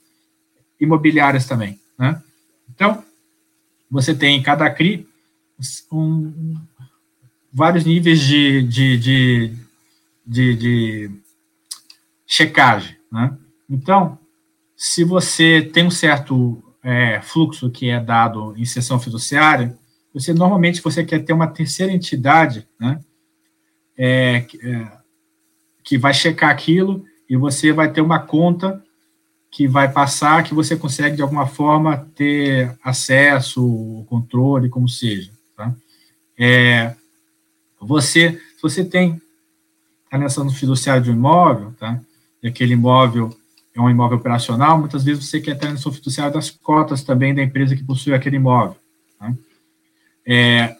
imobiliárias 0.80 1.46
também. 1.46 1.80
Né? 1.98 2.22
Então, 2.72 3.02
você 3.90 4.14
tem 4.14 4.38
em 4.38 4.42
cada 4.42 4.70
CRI 4.70 5.08
um, 5.90 6.54
vários 7.52 7.84
níveis 7.84 8.20
de, 8.20 8.62
de, 8.62 8.98
de, 8.98 9.52
de, 10.26 10.56
de 10.56 11.10
checagem. 12.26 12.96
Né? 13.10 13.36
Então, 13.68 14.18
se 14.76 15.04
você 15.04 15.62
tem 15.62 15.86
um 15.86 15.90
certo 15.90 16.62
é, 16.82 17.20
fluxo 17.22 17.70
que 17.70 17.88
é 17.88 17.98
dado 17.98 18.54
em 18.56 18.64
sessão 18.64 19.00
fiduciária, 19.00 19.76
você 20.12 20.32
normalmente 20.32 20.80
você 20.80 21.04
quer 21.04 21.24
ter 21.24 21.32
uma 21.32 21.46
terceira 21.46 21.92
entidade, 21.92 22.66
né, 22.78 23.00
é, 23.98 24.46
é, 24.62 24.95
que 25.86 25.96
vai 25.96 26.12
checar 26.12 26.50
aquilo 26.50 27.04
e 27.30 27.36
você 27.36 27.72
vai 27.72 27.90
ter 27.90 28.00
uma 28.00 28.18
conta 28.18 28.82
que 29.52 29.68
vai 29.68 29.90
passar, 29.90 30.42
que 30.42 30.52
você 30.52 30.76
consegue, 30.76 31.16
de 31.16 31.22
alguma 31.22 31.46
forma, 31.46 32.06
ter 32.14 32.76
acesso, 32.82 34.04
controle, 34.08 34.68
como 34.68 34.88
seja. 34.88 35.30
Tá? 35.56 35.72
É, 36.36 36.94
você, 37.80 38.32
se 38.32 38.62
você 38.62 38.84
tem 38.84 39.22
a 40.10 40.18
tá 40.18 40.44
no 40.44 40.50
fiduciário 40.50 41.02
de 41.02 41.10
um 41.10 41.14
imóvel, 41.14 41.72
tá? 41.78 42.00
e 42.42 42.48
aquele 42.48 42.72
imóvel 42.72 43.34
é 43.74 43.80
um 43.80 43.88
imóvel 43.88 44.18
operacional, 44.18 44.78
muitas 44.78 45.04
vezes 45.04 45.24
você 45.24 45.40
quer 45.40 45.54
estar 45.54 45.72
no 45.72 45.92
fiduciário 45.92 46.34
das 46.34 46.50
cotas 46.50 47.04
também 47.04 47.34
da 47.34 47.42
empresa 47.42 47.76
que 47.76 47.84
possui 47.84 48.12
aquele 48.12 48.36
imóvel. 48.36 48.76
Tá? 49.18 49.32
É, 50.26 50.76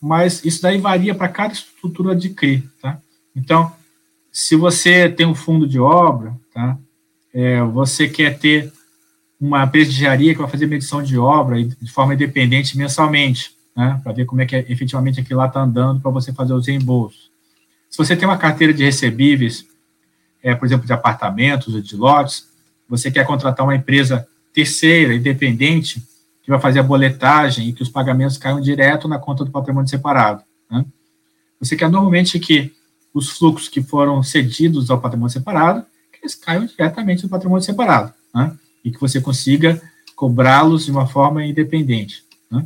mas 0.00 0.44
isso 0.44 0.60
daí 0.60 0.78
varia 0.78 1.14
para 1.14 1.28
cada 1.28 1.54
estrutura 1.54 2.14
de 2.14 2.30
CRI. 2.30 2.68
Tá? 2.82 3.00
Então, 3.34 3.72
se 4.40 4.54
você 4.54 5.08
tem 5.08 5.26
um 5.26 5.34
fundo 5.34 5.66
de 5.66 5.80
obra, 5.80 6.32
tá? 6.54 6.78
é, 7.34 7.60
você 7.60 8.08
quer 8.08 8.38
ter 8.38 8.72
uma 9.38 9.66
prestigiaria 9.66 10.32
que 10.32 10.40
vai 10.40 10.48
fazer 10.48 10.68
medição 10.68 11.02
de 11.02 11.18
obra 11.18 11.60
de 11.60 11.90
forma 11.90 12.14
independente 12.14 12.78
mensalmente, 12.78 13.50
né, 13.76 14.00
para 14.00 14.12
ver 14.12 14.26
como 14.26 14.40
é 14.40 14.46
que 14.46 14.54
é, 14.54 14.64
efetivamente 14.68 15.18
aquilo 15.18 15.40
lá 15.40 15.46
está 15.46 15.60
andando 15.60 16.00
para 16.00 16.12
você 16.12 16.32
fazer 16.32 16.52
os 16.52 16.68
reembolsos. 16.68 17.32
Se 17.90 17.98
você 17.98 18.14
tem 18.14 18.28
uma 18.28 18.38
carteira 18.38 18.72
de 18.72 18.84
recebíveis, 18.84 19.66
é, 20.40 20.54
por 20.54 20.66
exemplo, 20.66 20.86
de 20.86 20.92
apartamentos 20.92 21.74
ou 21.74 21.80
de 21.80 21.96
lotes, 21.96 22.46
você 22.88 23.10
quer 23.10 23.26
contratar 23.26 23.66
uma 23.66 23.74
empresa 23.74 24.24
terceira, 24.52 25.16
independente, 25.16 26.00
que 26.44 26.50
vai 26.50 26.60
fazer 26.60 26.78
a 26.78 26.84
boletagem 26.84 27.68
e 27.68 27.72
que 27.72 27.82
os 27.82 27.88
pagamentos 27.88 28.38
caiam 28.38 28.60
direto 28.60 29.08
na 29.08 29.18
conta 29.18 29.44
do 29.44 29.50
patrimônio 29.50 29.90
separado. 29.90 30.44
Né? 30.70 30.86
Você 31.60 31.74
quer 31.74 31.90
normalmente 31.90 32.38
que 32.38 32.77
os 33.18 33.30
fluxos 33.30 33.68
que 33.68 33.82
foram 33.82 34.22
cedidos 34.22 34.90
ao 34.90 35.00
patrimônio 35.00 35.32
separado, 35.32 35.84
que 36.12 36.20
eles 36.22 36.34
caiam 36.34 36.64
diretamente 36.64 37.24
no 37.24 37.28
patrimônio 37.28 37.64
separado, 37.64 38.14
né? 38.34 38.56
e 38.84 38.90
que 38.90 39.00
você 39.00 39.20
consiga 39.20 39.80
cobrá-los 40.14 40.84
de 40.84 40.90
uma 40.90 41.06
forma 41.06 41.44
independente, 41.44 42.24
né? 42.50 42.64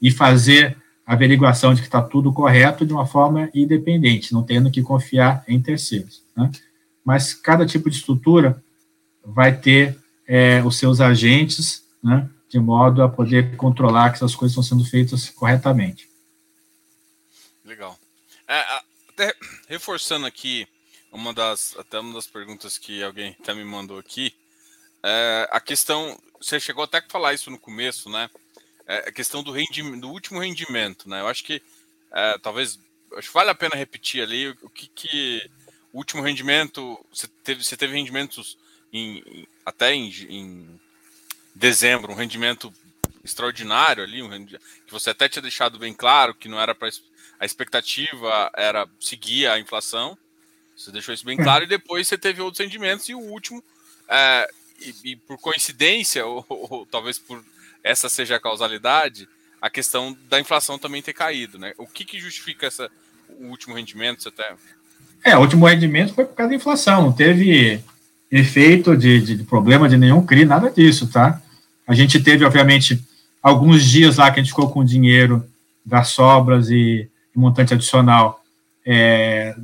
e 0.00 0.10
fazer 0.10 0.76
a 1.06 1.12
averiguação 1.12 1.74
de 1.74 1.82
que 1.82 1.86
está 1.86 2.00
tudo 2.00 2.32
correto 2.32 2.86
de 2.86 2.92
uma 2.92 3.06
forma 3.06 3.50
independente, 3.54 4.32
não 4.32 4.42
tendo 4.42 4.70
que 4.70 4.82
confiar 4.82 5.44
em 5.46 5.60
terceiros. 5.60 6.22
Né? 6.36 6.50
Mas 7.04 7.34
cada 7.34 7.66
tipo 7.66 7.90
de 7.90 7.96
estrutura 7.96 8.62
vai 9.24 9.56
ter 9.56 9.98
é, 10.26 10.62
os 10.64 10.78
seus 10.78 11.00
agentes, 11.00 11.84
né, 12.02 12.28
de 12.48 12.58
modo 12.58 13.02
a 13.02 13.08
poder 13.08 13.56
controlar 13.56 14.10
que 14.10 14.16
essas 14.16 14.34
coisas 14.34 14.52
estão 14.52 14.62
sendo 14.62 14.88
feitas 14.88 15.28
corretamente. 15.28 16.08
Legal. 17.64 17.96
É, 18.48 18.80
até 19.20 19.34
reforçando 19.68 20.26
aqui 20.26 20.66
uma 21.12 21.34
das 21.34 21.76
até 21.76 21.98
uma 21.98 22.14
das 22.14 22.26
perguntas 22.26 22.78
que 22.78 23.02
alguém 23.02 23.36
até 23.38 23.52
me 23.52 23.64
mandou 23.64 23.98
aqui, 23.98 24.34
é, 25.02 25.48
a 25.50 25.60
questão 25.60 26.18
você 26.40 26.58
chegou 26.58 26.84
até 26.84 26.98
a 26.98 27.04
falar 27.08 27.34
isso 27.34 27.50
no 27.50 27.58
começo, 27.58 28.08
né? 28.08 28.30
É, 28.86 29.08
a 29.08 29.12
questão 29.12 29.42
do 29.42 29.52
rendimento, 29.52 30.00
do 30.00 30.10
último 30.10 30.40
rendimento, 30.40 31.08
né? 31.08 31.20
Eu 31.20 31.28
acho 31.28 31.44
que 31.44 31.62
é, 32.10 32.38
talvez 32.38 32.78
acho 33.16 33.28
que 33.28 33.34
vale 33.34 33.50
a 33.50 33.54
pena 33.54 33.76
repetir 33.76 34.22
ali 34.22 34.48
o, 34.48 34.58
o 34.62 34.70
que, 34.70 34.86
que 34.88 35.50
o 35.92 35.98
último 35.98 36.22
rendimento 36.22 36.98
você 37.12 37.28
teve 37.44 37.62
você 37.62 37.76
teve 37.76 37.92
rendimentos 37.92 38.56
em, 38.92 39.46
até 39.66 39.92
em, 39.92 40.08
em, 40.28 40.80
dezembro, 41.54 42.12
um 42.12 42.16
rendimento 42.16 42.72
extraordinário 43.22 44.02
ali, 44.02 44.22
um 44.22 44.46
que 44.46 44.58
você 44.90 45.10
até 45.10 45.28
tinha 45.28 45.42
deixado 45.42 45.78
bem 45.78 45.92
claro 45.92 46.34
que 46.34 46.48
não 46.48 46.60
era 46.60 46.74
para 46.74 46.88
a 47.40 47.46
expectativa 47.46 48.50
era 48.54 48.86
seguir 49.00 49.46
a 49.46 49.58
inflação. 49.58 50.16
Você 50.76 50.92
deixou 50.92 51.14
isso 51.14 51.24
bem 51.24 51.38
claro, 51.38 51.64
e 51.64 51.66
depois 51.66 52.06
você 52.06 52.18
teve 52.18 52.42
outros 52.42 52.60
rendimentos, 52.62 53.08
e 53.08 53.14
o 53.14 53.18
último, 53.18 53.64
é, 54.08 54.48
e, 54.80 55.12
e, 55.12 55.16
por 55.16 55.38
coincidência, 55.38 56.24
ou, 56.28 56.44
ou, 56.48 56.86
talvez 56.86 57.18
por 57.18 57.42
essa 57.82 58.10
seja 58.10 58.36
a 58.36 58.40
causalidade, 58.40 59.26
a 59.60 59.70
questão 59.70 60.16
da 60.28 60.38
inflação 60.38 60.78
também 60.78 61.02
ter 61.02 61.14
caído, 61.14 61.58
né? 61.58 61.72
O 61.78 61.86
que, 61.86 62.04
que 62.04 62.20
justifica 62.20 62.66
essa, 62.66 62.90
o 63.28 63.46
último 63.46 63.74
rendimento? 63.74 64.22
Você 64.22 64.28
até... 64.28 64.54
É, 65.24 65.36
o 65.36 65.40
último 65.40 65.66
rendimento 65.66 66.14
foi 66.14 66.24
por 66.24 66.34
causa 66.34 66.50
da 66.50 66.56
inflação, 66.56 67.02
não 67.02 67.12
teve 67.12 67.82
efeito 68.30 68.96
de, 68.96 69.20
de, 69.20 69.36
de 69.36 69.44
problema 69.44 69.88
de 69.88 69.96
nenhum 69.96 70.24
CRI, 70.24 70.44
nada 70.44 70.70
disso, 70.70 71.10
tá? 71.10 71.42
A 71.86 71.94
gente 71.94 72.22
teve, 72.22 72.44
obviamente, 72.44 73.02
alguns 73.42 73.84
dias 73.84 74.16
lá 74.16 74.30
que 74.30 74.40
a 74.40 74.42
gente 74.42 74.52
ficou 74.52 74.70
com 74.70 74.84
dinheiro 74.84 75.44
das 75.84 76.08
sobras 76.08 76.70
e 76.70 77.10
montante 77.38 77.74
adicional 77.74 78.42
é, 78.84 79.54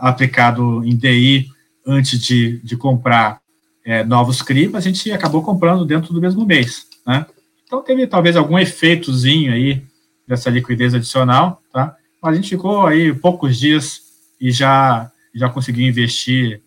aplicado 0.00 0.84
em 0.84 0.96
DI 0.96 1.48
antes 1.86 2.18
de, 2.20 2.58
de 2.58 2.76
comprar 2.76 3.40
é, 3.84 4.02
novos 4.02 4.42
CRI, 4.42 4.68
mas 4.68 4.84
a 4.84 4.88
gente 4.90 5.12
acabou 5.12 5.42
comprando 5.42 5.84
dentro 5.84 6.12
do 6.12 6.20
mesmo 6.20 6.44
mês, 6.46 6.86
né? 7.06 7.26
Então 7.66 7.82
teve 7.82 8.06
talvez 8.06 8.36
algum 8.36 8.58
efeitozinho 8.58 9.52
aí 9.52 9.82
dessa 10.26 10.50
liquidez 10.50 10.94
adicional, 10.94 11.62
tá? 11.72 11.96
Mas 12.22 12.32
a 12.32 12.36
gente 12.36 12.48
ficou 12.48 12.86
aí 12.86 13.12
poucos 13.12 13.58
dias 13.58 14.00
e 14.40 14.50
já 14.50 15.10
já 15.34 15.48
conseguiu 15.48 15.86
investir 15.86 16.62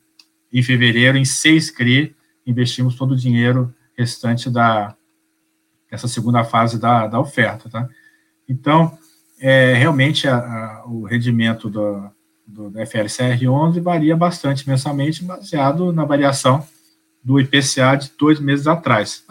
em 0.52 0.62
fevereiro, 0.62 1.18
em 1.18 1.24
seis 1.24 1.72
CRI, 1.72 2.14
investimos 2.46 2.96
todo 2.96 3.12
o 3.12 3.18
dinheiro 3.18 3.74
restante 3.98 4.50
da 4.50 4.96
essa 5.90 6.08
segunda 6.08 6.44
fase 6.44 6.78
da, 6.78 7.08
da 7.08 7.20
oferta, 7.20 7.70
tá? 7.70 7.88
Então, 8.48 8.98
é, 9.40 9.74
realmente, 9.74 10.28
a, 10.28 10.38
a, 10.38 10.84
o 10.88 11.04
rendimento 11.04 11.70
do, 11.70 12.10
do, 12.46 12.70
do 12.70 12.80
FLCR11 12.80 13.82
varia 13.82 14.16
bastante 14.16 14.68
mensalmente, 14.68 15.24
baseado 15.24 15.92
na 15.94 16.06
variação 16.06 16.66
do 17.24 17.40
IPCA 17.40 17.96
de 17.96 18.12
dois 18.18 18.40
meses 18.40 18.68
atrás, 18.68 19.24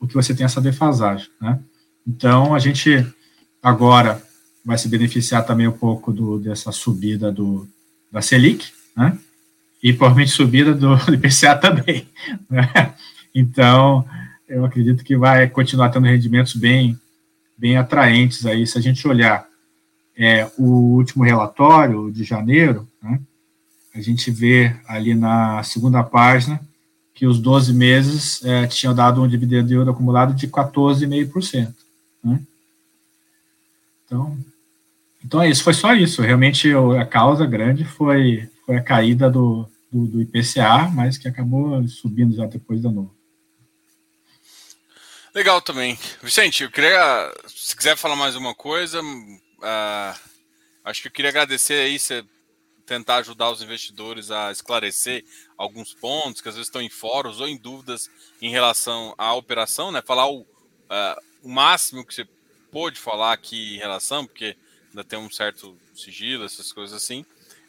o 0.00 0.06
que 0.06 0.14
você 0.14 0.34
tem 0.34 0.44
essa 0.44 0.60
defasagem, 0.60 1.28
né? 1.40 1.60
Então, 2.06 2.54
a 2.54 2.58
gente 2.58 3.06
agora 3.62 4.20
vai 4.64 4.76
se 4.76 4.88
beneficiar 4.88 5.44
também 5.44 5.68
um 5.68 5.72
pouco 5.72 6.12
do, 6.12 6.38
dessa 6.38 6.72
subida 6.72 7.30
do, 7.30 7.68
da 8.10 8.20
Selic, 8.20 8.72
né? 8.96 9.18
e 9.82 9.92
provavelmente 9.92 10.30
subida 10.30 10.74
do, 10.74 10.96
do 11.04 11.14
IPCA 11.14 11.56
também. 11.56 12.06
Né? 12.48 12.94
Então, 13.34 14.06
eu 14.48 14.64
acredito 14.64 15.02
que 15.02 15.16
vai 15.16 15.48
continuar 15.48 15.88
tendo 15.88 16.06
rendimentos 16.06 16.54
bem, 16.54 16.98
bem 17.62 17.76
atraentes 17.76 18.44
aí, 18.44 18.66
se 18.66 18.76
a 18.76 18.80
gente 18.80 19.06
olhar 19.06 19.46
é, 20.16 20.50
o 20.58 20.96
último 20.96 21.22
relatório 21.22 22.10
de 22.10 22.24
janeiro, 22.24 22.88
né, 23.00 23.20
a 23.94 24.00
gente 24.00 24.32
vê 24.32 24.74
ali 24.84 25.14
na 25.14 25.62
segunda 25.62 26.02
página 26.02 26.60
que 27.14 27.24
os 27.24 27.38
12 27.38 27.72
meses 27.72 28.44
é, 28.44 28.66
tinham 28.66 28.92
dado 28.92 29.22
um 29.22 29.28
dividendo 29.28 29.88
acumulado 29.88 30.34
de 30.34 30.48
14,5%. 30.48 31.72
Né? 32.24 32.40
Então, 34.04 34.36
então 35.24 35.40
é 35.40 35.48
isso, 35.48 35.62
foi 35.62 35.74
só 35.74 35.94
isso. 35.94 36.20
Realmente 36.20 36.68
a 36.98 37.06
causa 37.06 37.46
grande 37.46 37.84
foi, 37.84 38.50
foi 38.66 38.76
a 38.76 38.82
caída 38.82 39.30
do, 39.30 39.68
do, 39.92 40.06
do 40.08 40.20
IPCA, 40.20 40.90
mas 40.92 41.16
que 41.16 41.28
acabou 41.28 41.86
subindo 41.86 42.34
já 42.34 42.44
depois 42.44 42.82
da 42.82 42.90
novo. 42.90 43.14
Legal 45.34 45.62
também. 45.62 45.98
Vicente, 46.22 46.62
eu 46.62 46.70
queria, 46.70 47.32
se 47.48 47.74
quiser 47.74 47.96
falar 47.96 48.14
mais 48.14 48.36
uma 48.36 48.54
coisa, 48.54 49.00
uh, 49.00 50.20
acho 50.84 51.00
que 51.00 51.08
eu 51.08 51.12
queria 51.12 51.30
agradecer 51.30 51.80
aí 51.80 51.98
você 51.98 52.22
tentar 52.84 53.16
ajudar 53.16 53.50
os 53.50 53.62
investidores 53.62 54.30
a 54.30 54.52
esclarecer 54.52 55.24
alguns 55.56 55.94
pontos 55.94 56.42
que 56.42 56.50
às 56.50 56.54
vezes 56.56 56.68
estão 56.68 56.82
em 56.82 56.90
fóruns 56.90 57.40
ou 57.40 57.48
em 57.48 57.56
dúvidas 57.56 58.10
em 58.42 58.50
relação 58.50 59.14
à 59.16 59.32
operação, 59.32 59.90
né? 59.90 60.02
Falar 60.02 60.26
o, 60.26 60.42
uh, 60.42 61.22
o 61.42 61.48
máximo 61.48 62.04
que 62.04 62.14
você 62.14 62.28
pôde 62.70 63.00
falar 63.00 63.32
aqui 63.32 63.76
em 63.76 63.78
relação, 63.78 64.26
porque 64.26 64.54
ainda 64.90 65.02
tem 65.02 65.18
um 65.18 65.30
certo 65.30 65.74
sigilo, 65.96 66.44
essas 66.44 66.70
coisas 66.72 66.94
assim. 66.94 67.24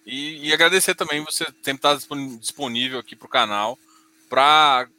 E, 0.06 0.50
e 0.50 0.54
agradecer 0.54 0.96
também 0.96 1.24
você 1.24 1.46
sempre 1.62 1.76
estar 1.76 1.98
disponível 2.38 3.00
aqui 3.00 3.16
para 3.16 3.26
o 3.26 3.30
canal 3.30 3.80
para 4.30 4.90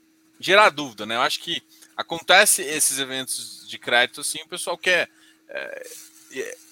gerar 0.40 0.70
dúvida, 0.70 1.04
né? 1.04 1.16
Eu 1.16 1.20
acho 1.20 1.40
que 1.40 1.62
acontece 1.96 2.62
esses 2.62 2.98
eventos 2.98 3.64
de 3.68 3.78
crédito 3.78 4.20
assim, 4.20 4.40
o 4.42 4.48
pessoal 4.48 4.76
quer 4.76 5.08
é, 5.48 5.88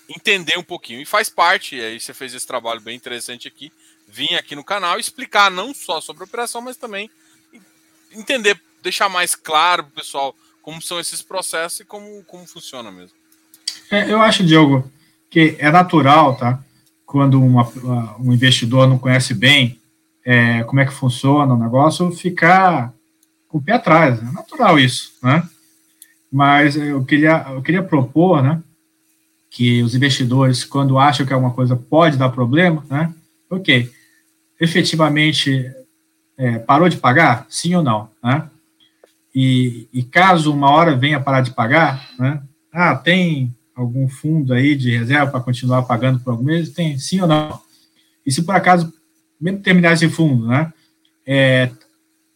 entender 0.09 0.59
um 0.59 0.63
pouquinho 0.63 1.01
e 1.01 1.07
faz 1.07 1.29
parte. 1.29 1.77
E 1.77 1.81
aí 1.81 2.01
você 2.01 2.13
fez 2.13 2.35
esse 2.35 2.47
trabalho 2.47 2.81
bem 2.81 2.97
interessante 2.97 3.49
aqui, 3.49 3.73
vir 4.07 4.35
aqui 4.35 4.55
no 4.55 4.65
canal 4.65 4.99
explicar 4.99 5.51
não 5.51 5.73
só 5.73 6.01
sobre 6.01 6.23
a 6.23 6.27
operação, 6.27 6.61
mas 6.61 6.77
também 6.77 7.11
entender, 8.13 8.61
deixar 8.83 9.09
mais 9.09 9.35
claro 9.35 9.85
para 9.85 9.91
o 9.91 9.95
pessoal 9.95 10.37
como 10.61 10.81
são 10.81 11.01
esses 11.01 11.23
processos 11.23 11.81
e 11.81 11.85
como, 11.85 12.23
como 12.25 12.47
funciona 12.47 12.91
mesmo. 12.91 13.17
É, 13.91 14.11
eu 14.11 14.21
acho, 14.21 14.45
Diogo, 14.45 14.91
que 15.29 15.57
é 15.59 15.71
natural, 15.71 16.37
tá? 16.37 16.63
quando 17.13 17.39
uma, 17.39 17.71
um 18.19 18.33
investidor 18.33 18.89
não 18.89 18.97
conhece 18.97 19.35
bem 19.35 19.79
é, 20.25 20.65
como 20.65 20.81
é 20.81 20.87
que 20.87 20.95
funciona 20.95 21.53
o 21.53 21.59
negócio, 21.59 22.11
ficar 22.11 22.91
com 23.53 23.59
o 23.59 23.62
pé 23.62 23.73
atrás. 23.73 24.19
É 24.19 24.33
natural 24.33 24.81
isso, 24.81 25.12
né? 25.23 25.47
Mas 26.33 26.75
eu 26.75 27.05
queria, 27.05 27.45
eu 27.51 27.61
queria 27.61 27.83
propor, 27.83 28.43
né, 28.43 28.62
que 29.51 29.83
os 29.83 29.95
investidores, 29.95 30.65
quando 30.65 30.99
acham 30.99 31.27
que 31.27 31.33
alguma 31.33 31.53
coisa 31.53 31.77
pode 31.77 32.17
dar 32.17 32.31
problema, 32.31 32.83
né, 32.88 33.12
ok, 33.51 33.91
efetivamente 34.59 35.71
é, 36.38 36.59
parou 36.59 36.88
de 36.88 36.97
pagar, 36.97 37.47
sim 37.51 37.75
ou 37.75 37.83
não, 37.83 38.09
né? 38.25 38.49
E, 39.35 39.88
e 39.93 40.03
caso 40.03 40.53
uma 40.53 40.71
hora 40.71 40.97
venha 40.97 41.21
parar 41.21 41.43
de 41.43 41.51
pagar, 41.51 42.09
né, 42.19 42.43
ah, 42.73 42.97
tem 42.97 43.55
algum 43.75 44.09
fundo 44.09 44.55
aí 44.55 44.75
de 44.75 44.97
reserva 44.97 45.31
para 45.31 45.41
continuar 45.41 45.83
pagando 45.83 46.21
por 46.21 46.31
alguns 46.31 46.47
meses? 46.47 46.75
Tem, 46.75 46.99
sim 46.99 47.21
ou 47.21 47.29
não? 47.29 47.61
E 48.25 48.33
se 48.33 48.43
por 48.43 48.55
acaso, 48.55 48.91
mesmo 49.38 49.61
terminar 49.61 49.93
esse 49.93 50.09
fundo, 50.09 50.47
né, 50.47 50.73
é, 51.27 51.71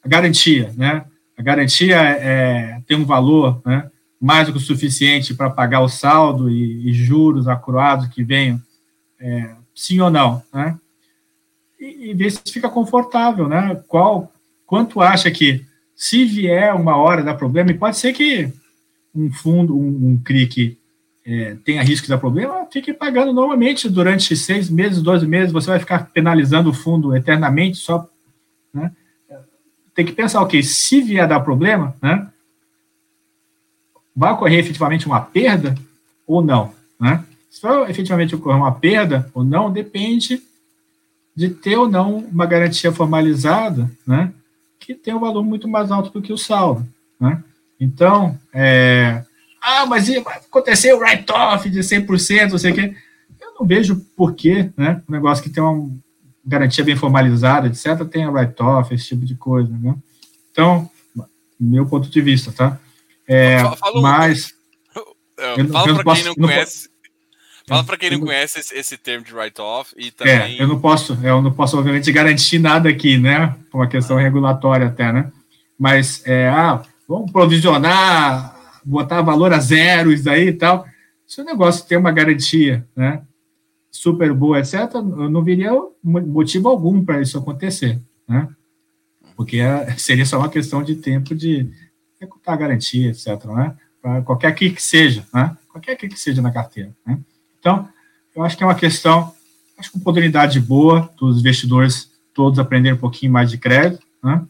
a 0.07 0.09
garantia, 0.09 0.73
né, 0.77 1.05
a 1.37 1.43
garantia 1.43 1.97
é, 1.97 2.81
tem 2.87 2.97
um 2.97 3.05
valor, 3.05 3.61
né, 3.67 3.91
mais 4.21 4.47
do 4.47 4.53
que 4.53 4.59
o 4.59 4.63
suficiente 4.63 5.35
para 5.35 5.51
pagar 5.51 5.81
o 5.81 5.89
saldo 5.89 6.49
e, 6.49 6.89
e 6.89 6.93
juros 6.93 7.49
acruados 7.49 8.07
que 8.07 8.23
venham, 8.23 8.63
é, 9.21 9.51
sim 9.75 10.01
ou 10.01 10.11
não, 10.11 10.43
né? 10.55 10.79
E, 11.79 12.11
e 12.11 12.15
ver 12.15 12.31
se 12.31 12.41
fica 12.51 12.69
confortável, 12.69 13.47
né? 13.47 13.83
Qual, 13.87 14.33
quanto 14.65 15.03
acha 15.03 15.31
que, 15.31 15.63
se 15.95 16.25
vier 16.25 16.75
uma 16.75 16.97
hora 16.97 17.23
dar 17.23 17.35
problema, 17.35 17.71
e 17.71 17.75
pode 17.75 17.99
ser 17.99 18.13
que 18.15 18.51
um 19.15 19.31
fundo, 19.31 19.77
um, 19.77 20.13
um 20.13 20.21
CRI 20.25 20.47
que 20.47 20.79
é, 21.27 21.57
tenha 21.65 21.83
risco 21.83 22.07
de 22.07 22.11
dar 22.11 22.19
problema, 22.19 22.67
fique 22.73 22.93
pagando 22.95 23.33
normalmente 23.33 23.89
durante 23.89 24.35
seis 24.37 24.71
meses, 24.71 25.03
12 25.03 25.27
meses, 25.27 25.53
você 25.53 25.69
vai 25.69 25.79
ficar 25.79 26.11
penalizando 26.13 26.71
o 26.71 26.75
fundo 26.75 27.15
eternamente 27.15 27.77
só. 27.77 28.09
Né? 28.73 28.93
Tem 29.97 30.05
que 30.05 30.13
pensar, 30.13 30.43
ok, 30.43 30.63
se 30.63 31.01
vier 31.01 31.27
dar 31.27 31.41
problema, 31.41 31.97
né, 32.03 32.29
vai 34.15 34.31
ocorrer 34.31 34.59
efetivamente 34.59 35.07
uma 35.07 35.21
perda 35.21 35.75
ou 36.27 36.43
não? 36.43 36.75
Né? 37.01 37.25
Se 37.51 37.67
efetivamente 37.89 38.35
ocorrer 38.35 38.59
uma 38.59 38.75
perda 38.75 39.31
ou 39.33 39.43
não, 39.43 39.73
depende 39.73 40.43
de 41.35 41.49
ter 41.49 41.77
ou 41.77 41.89
não 41.89 42.19
uma 42.19 42.45
garantia 42.45 42.93
formalizada, 42.93 43.91
né, 44.07 44.33
que 44.79 44.95
tem 44.95 45.15
um 45.15 45.21
valor 45.21 45.43
muito 45.43 45.67
mais 45.67 45.91
alto 45.91 46.11
do 46.11 46.21
que 46.21 46.33
o 46.33 46.39
saldo. 46.39 46.87
Né? 47.19 47.43
Então, 47.81 48.39
é, 48.53 49.25
ah, 49.63 49.87
mas 49.87 50.11
aconteceu 50.11 50.97
o 50.97 51.01
write-off 51.01 51.71
de 51.71 51.81
100%, 51.81 52.51
não 52.51 52.59
sei 52.59 52.73
o 52.73 52.75
quê. 52.75 52.95
Eu 53.41 53.55
não 53.59 53.67
vejo 53.67 53.97
porquê, 54.15 54.71
né, 54.77 55.03
um 55.09 55.13
negócio 55.13 55.43
que 55.43 55.51
tem 55.51 55.63
uma 55.63 55.91
garantia 56.47 56.85
bem 56.85 56.97
formalizada, 56.97 57.67
etc., 57.67 58.05
tem 58.09 58.29
write-off, 58.29 58.95
esse 58.95 59.09
tipo 59.09 59.25
de 59.25 59.35
coisa. 59.35 59.77
Né? 59.77 59.95
Então, 60.51 60.89
meu 61.59 61.87
ponto 61.87 62.09
de 62.09 62.21
vista, 62.21 62.53
tá? 62.53 62.79
É, 63.27 63.59
fala, 63.77 64.01
mas. 64.01 64.55
Fala 65.71 66.03
para 66.03 66.15
quem 66.15 66.25
não 66.25 66.35
conhece. 66.35 66.89
Fala 67.69 67.85
para 67.85 67.97
quem 67.99 68.11
não 68.13 68.21
conhece 68.21 68.61
esse, 68.61 68.75
esse 68.75 68.97
termo 68.97 69.25
de 69.25 69.35
write-off 69.35 69.93
e 69.99 70.09
é, 70.09 70.11
também. 70.13 70.59
É, 70.59 70.63
eu 70.63 70.69
não 70.69 70.81
posso, 70.81 71.19
eu 71.23 71.43
não 71.43 71.53
posso, 71.53 71.77
obviamente, 71.77 72.13
garantir 72.13 72.61
nada 72.61 72.89
aqui, 72.89 73.19
né? 73.19 73.57
Por 73.71 73.79
uma 73.79 73.89
questão 73.89 74.17
regulatória 74.17 74.87
até, 74.87 75.13
né? 75.13 75.33
Mas 75.79 76.23
é, 76.25 76.49
ah, 76.49 76.81
vamos 77.09 77.33
provisionar, 77.33 78.81
botar 78.85 79.21
valor 79.21 79.53
a 79.53 79.59
zero, 79.59 80.13
isso 80.13 80.31
aí 80.31 80.49
e 80.49 80.53
tal. 80.53 80.87
Se 81.27 81.41
o 81.41 81.45
negócio 81.45 81.85
tem 81.87 81.99
uma 81.99 82.13
garantia, 82.13 82.87
né? 82.95 83.23
Super 83.97 84.33
boa, 84.35 84.59
etc., 84.59 84.95
eu 84.95 85.31
não 85.31 85.43
viria 85.43 85.71
motivo 86.05 86.69
algum 86.69 87.03
para 87.03 87.23
isso 87.23 87.39
acontecer, 87.39 87.99
né? 88.29 88.47
Porque 89.35 89.57
é, 89.57 89.91
seria 89.97 90.27
só 90.27 90.39
uma 90.39 90.51
questão 90.51 90.83
de 90.83 90.97
tempo 90.97 91.35
de 91.35 91.67
executar 92.21 92.55
a 92.55 92.59
garantia, 92.59 93.09
etc., 93.09 93.43
né? 93.47 93.75
Para 94.03 94.21
qualquer 94.21 94.53
que 94.55 94.75
seja, 94.79 95.27
né? 95.33 95.57
Qualquer 95.73 95.97
que 95.97 96.15
seja 96.15 96.43
na 96.43 96.51
carteira, 96.51 96.95
né? 97.07 97.19
Então, 97.59 97.89
eu 98.35 98.43
acho 98.43 98.55
que 98.55 98.63
é 98.63 98.67
uma 98.67 98.75
questão, 98.75 99.33
acho 99.79 99.91
que 99.91 99.97
uma 99.97 100.03
oportunidade 100.03 100.61
boa 100.61 101.11
dos 101.19 101.41
investidores 101.41 102.11
todos 102.35 102.59
aprenderem 102.59 102.99
um 102.99 103.01
pouquinho 103.01 103.33
mais 103.33 103.51
de 103.51 103.57
crédito, 103.57 104.07
né? 104.23 104.45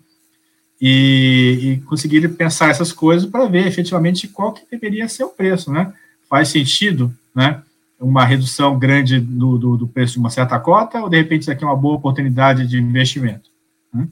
E, 0.80 1.80
e 1.86 2.28
pensar 2.28 2.70
essas 2.70 2.92
coisas 2.92 3.30
para 3.30 3.46
ver 3.46 3.64
efetivamente 3.64 4.26
qual 4.26 4.52
que 4.52 4.66
deveria 4.68 5.08
ser 5.08 5.22
o 5.22 5.30
preço, 5.30 5.72
né? 5.72 5.94
Faz 6.28 6.48
sentido, 6.48 7.14
né? 7.32 7.62
Uma 7.98 8.24
redução 8.24 8.78
grande 8.78 9.18
do, 9.18 9.56
do, 9.56 9.76
do 9.76 9.88
preço 9.88 10.14
de 10.14 10.18
uma 10.18 10.30
certa 10.30 10.58
cota 10.60 11.00
ou 11.00 11.08
de 11.08 11.16
repente 11.16 11.42
isso 11.42 11.50
aqui 11.50 11.64
é 11.64 11.66
uma 11.66 11.76
boa 11.76 11.96
oportunidade 11.96 12.66
de 12.66 12.78
investimento? 12.78 13.50
Né? 13.92 14.08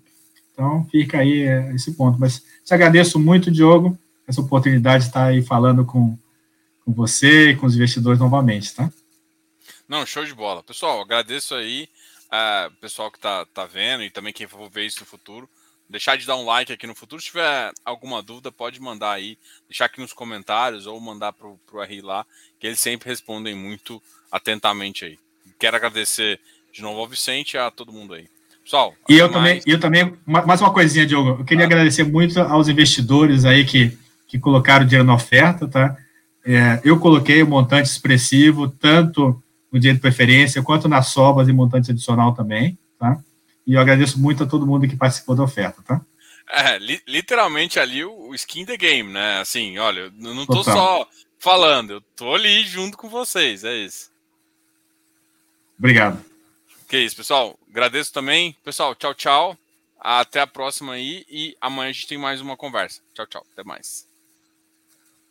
Então, 0.53 0.87
fica 0.91 1.19
aí 1.19 1.43
é, 1.43 1.75
esse 1.75 1.93
ponto. 1.93 2.19
Mas 2.19 2.43
te 2.65 2.73
agradeço 2.73 3.19
muito, 3.19 3.51
Diogo, 3.51 3.99
essa 4.27 4.41
oportunidade 4.41 5.05
de 5.05 5.11
estar 5.11 5.27
aí 5.27 5.43
falando 5.43 5.85
com, 5.85 6.17
com 6.85 6.93
você 6.93 7.51
e 7.51 7.57
com 7.57 7.67
os 7.67 7.75
investidores 7.75 8.19
novamente, 8.19 8.75
tá? 8.75 8.91
Não, 9.87 10.07
show 10.07 10.25
de 10.25 10.35
bola. 10.35 10.63
Pessoal, 10.63 11.01
agradeço 11.01 11.55
aí 11.55 11.89
uh, 12.27 12.75
pessoal 12.81 13.11
que 13.11 13.19
tá, 13.19 13.45
tá 13.47 13.67
vendo 13.67 14.03
e 14.03 14.11
também 14.11 14.33
quem 14.33 14.47
for 14.47 14.71
ver 14.71 14.87
isso 14.87 15.01
no 15.01 15.07
futuro. 15.07 15.49
Deixar 15.95 16.17
de 16.17 16.27
dar 16.27 16.37
um 16.37 16.45
like 16.45 16.73
aqui 16.73 16.89
no 16.89 16.95
futuro. 16.95 17.23
Se 17.23 17.29
tiver 17.29 17.71
alguma 17.85 18.21
dúvida, 18.21 18.51
pode 18.51 18.81
mandar 18.81 19.13
aí, 19.13 19.39
deixar 19.69 19.85
aqui 19.85 20.01
nos 20.01 20.13
comentários 20.13 20.89
ou 20.89 21.01
mandar 21.01 21.33
pro, 21.33 21.57
pro 21.65 21.81
RI 21.85 22.01
lá, 22.01 22.27
que 22.59 22.67
eles 22.67 22.81
sempre 22.81 23.09
respondem 23.09 23.55
muito 23.55 24.03
atentamente 24.29 25.05
aí. 25.05 25.17
Quero 25.57 25.77
agradecer 25.77 26.41
de 26.73 26.83
novo 26.83 26.99
ao 26.99 27.07
Vicente 27.07 27.55
e 27.55 27.59
a 27.59 27.71
todo 27.71 27.93
mundo 27.93 28.15
aí. 28.15 28.27
Pessoal, 28.65 28.93
e 29.09 29.17
eu 29.17 29.31
mais. 29.31 29.33
também, 29.33 29.63
eu 29.65 29.79
também, 29.79 30.19
mais 30.27 30.61
uma 30.61 30.73
coisinha, 30.73 31.07
Diogo. 31.07 31.41
Eu 31.41 31.45
queria 31.45 31.63
ah. 31.63 31.67
agradecer 31.67 32.03
muito 32.03 32.41
aos 32.41 32.67
investidores 32.67 33.45
aí 33.45 33.65
que, 33.65 33.97
que 34.27 34.37
colocaram 34.37 34.85
dinheiro 34.85 35.07
na 35.07 35.15
oferta, 35.15 35.69
tá? 35.69 35.97
É, 36.45 36.81
eu 36.83 36.99
coloquei 36.99 37.41
um 37.45 37.49
montante 37.49 37.89
expressivo, 37.89 38.67
tanto 38.67 39.41
no 39.71 39.79
dia 39.79 39.95
de 39.95 40.01
preferência, 40.01 40.61
quanto 40.61 40.89
nas 40.89 41.07
sobras 41.07 41.47
e 41.47 41.53
montante 41.53 41.93
adicional 41.93 42.35
também, 42.35 42.77
tá? 42.99 43.17
E 43.67 43.75
eu 43.75 43.81
agradeço 43.81 44.21
muito 44.21 44.45
a 44.45 44.47
todo 44.47 44.67
mundo 44.67 44.89
que 44.89 44.97
participou 44.97 45.35
da 45.35 45.43
oferta, 45.43 45.83
tá? 45.83 46.01
É, 46.51 46.79
li 46.79 47.01
literalmente 47.07 47.81
ali 47.81 48.05
o, 48.05 48.29
o, 48.29 48.35
skin 48.35 48.67
the 48.67 48.77
game, 48.77 49.11
né? 49.11 49.41
Assim, 49.41 49.79
olha, 49.79 50.13
eu 50.21 50.35
não 50.35 50.45
tô 50.45 50.63
Total. 50.63 50.75
só 50.75 51.09
falando, 51.39 51.95
eu 51.95 52.01
tô 52.15 52.35
ali 52.35 52.65
junto 52.65 52.99
com 52.99 53.09
vocês, 53.09 53.65
é 53.65 53.75
isso. 53.75 54.11
Obrigado. 55.79 56.23
Que 56.89 56.99
isso, 56.99 57.17
pessoal. 57.17 57.59
Agradeço 57.71 58.13
também. 58.13 58.57
Pessoal, 58.63 58.95
tchau, 58.95 59.15
tchau. 59.15 59.59
Até 59.99 60.41
a 60.41 60.47
próxima 60.47 60.93
aí 60.93 61.25
e 61.29 61.57
amanhã 61.61 61.89
a 61.89 61.93
gente 61.93 62.07
tem 62.07 62.19
mais 62.19 62.41
uma 62.41 62.57
conversa. 62.57 63.01
Tchau, 63.15 63.27
tchau. 63.27 63.47
Até 63.53 63.65
mais. 63.65 64.07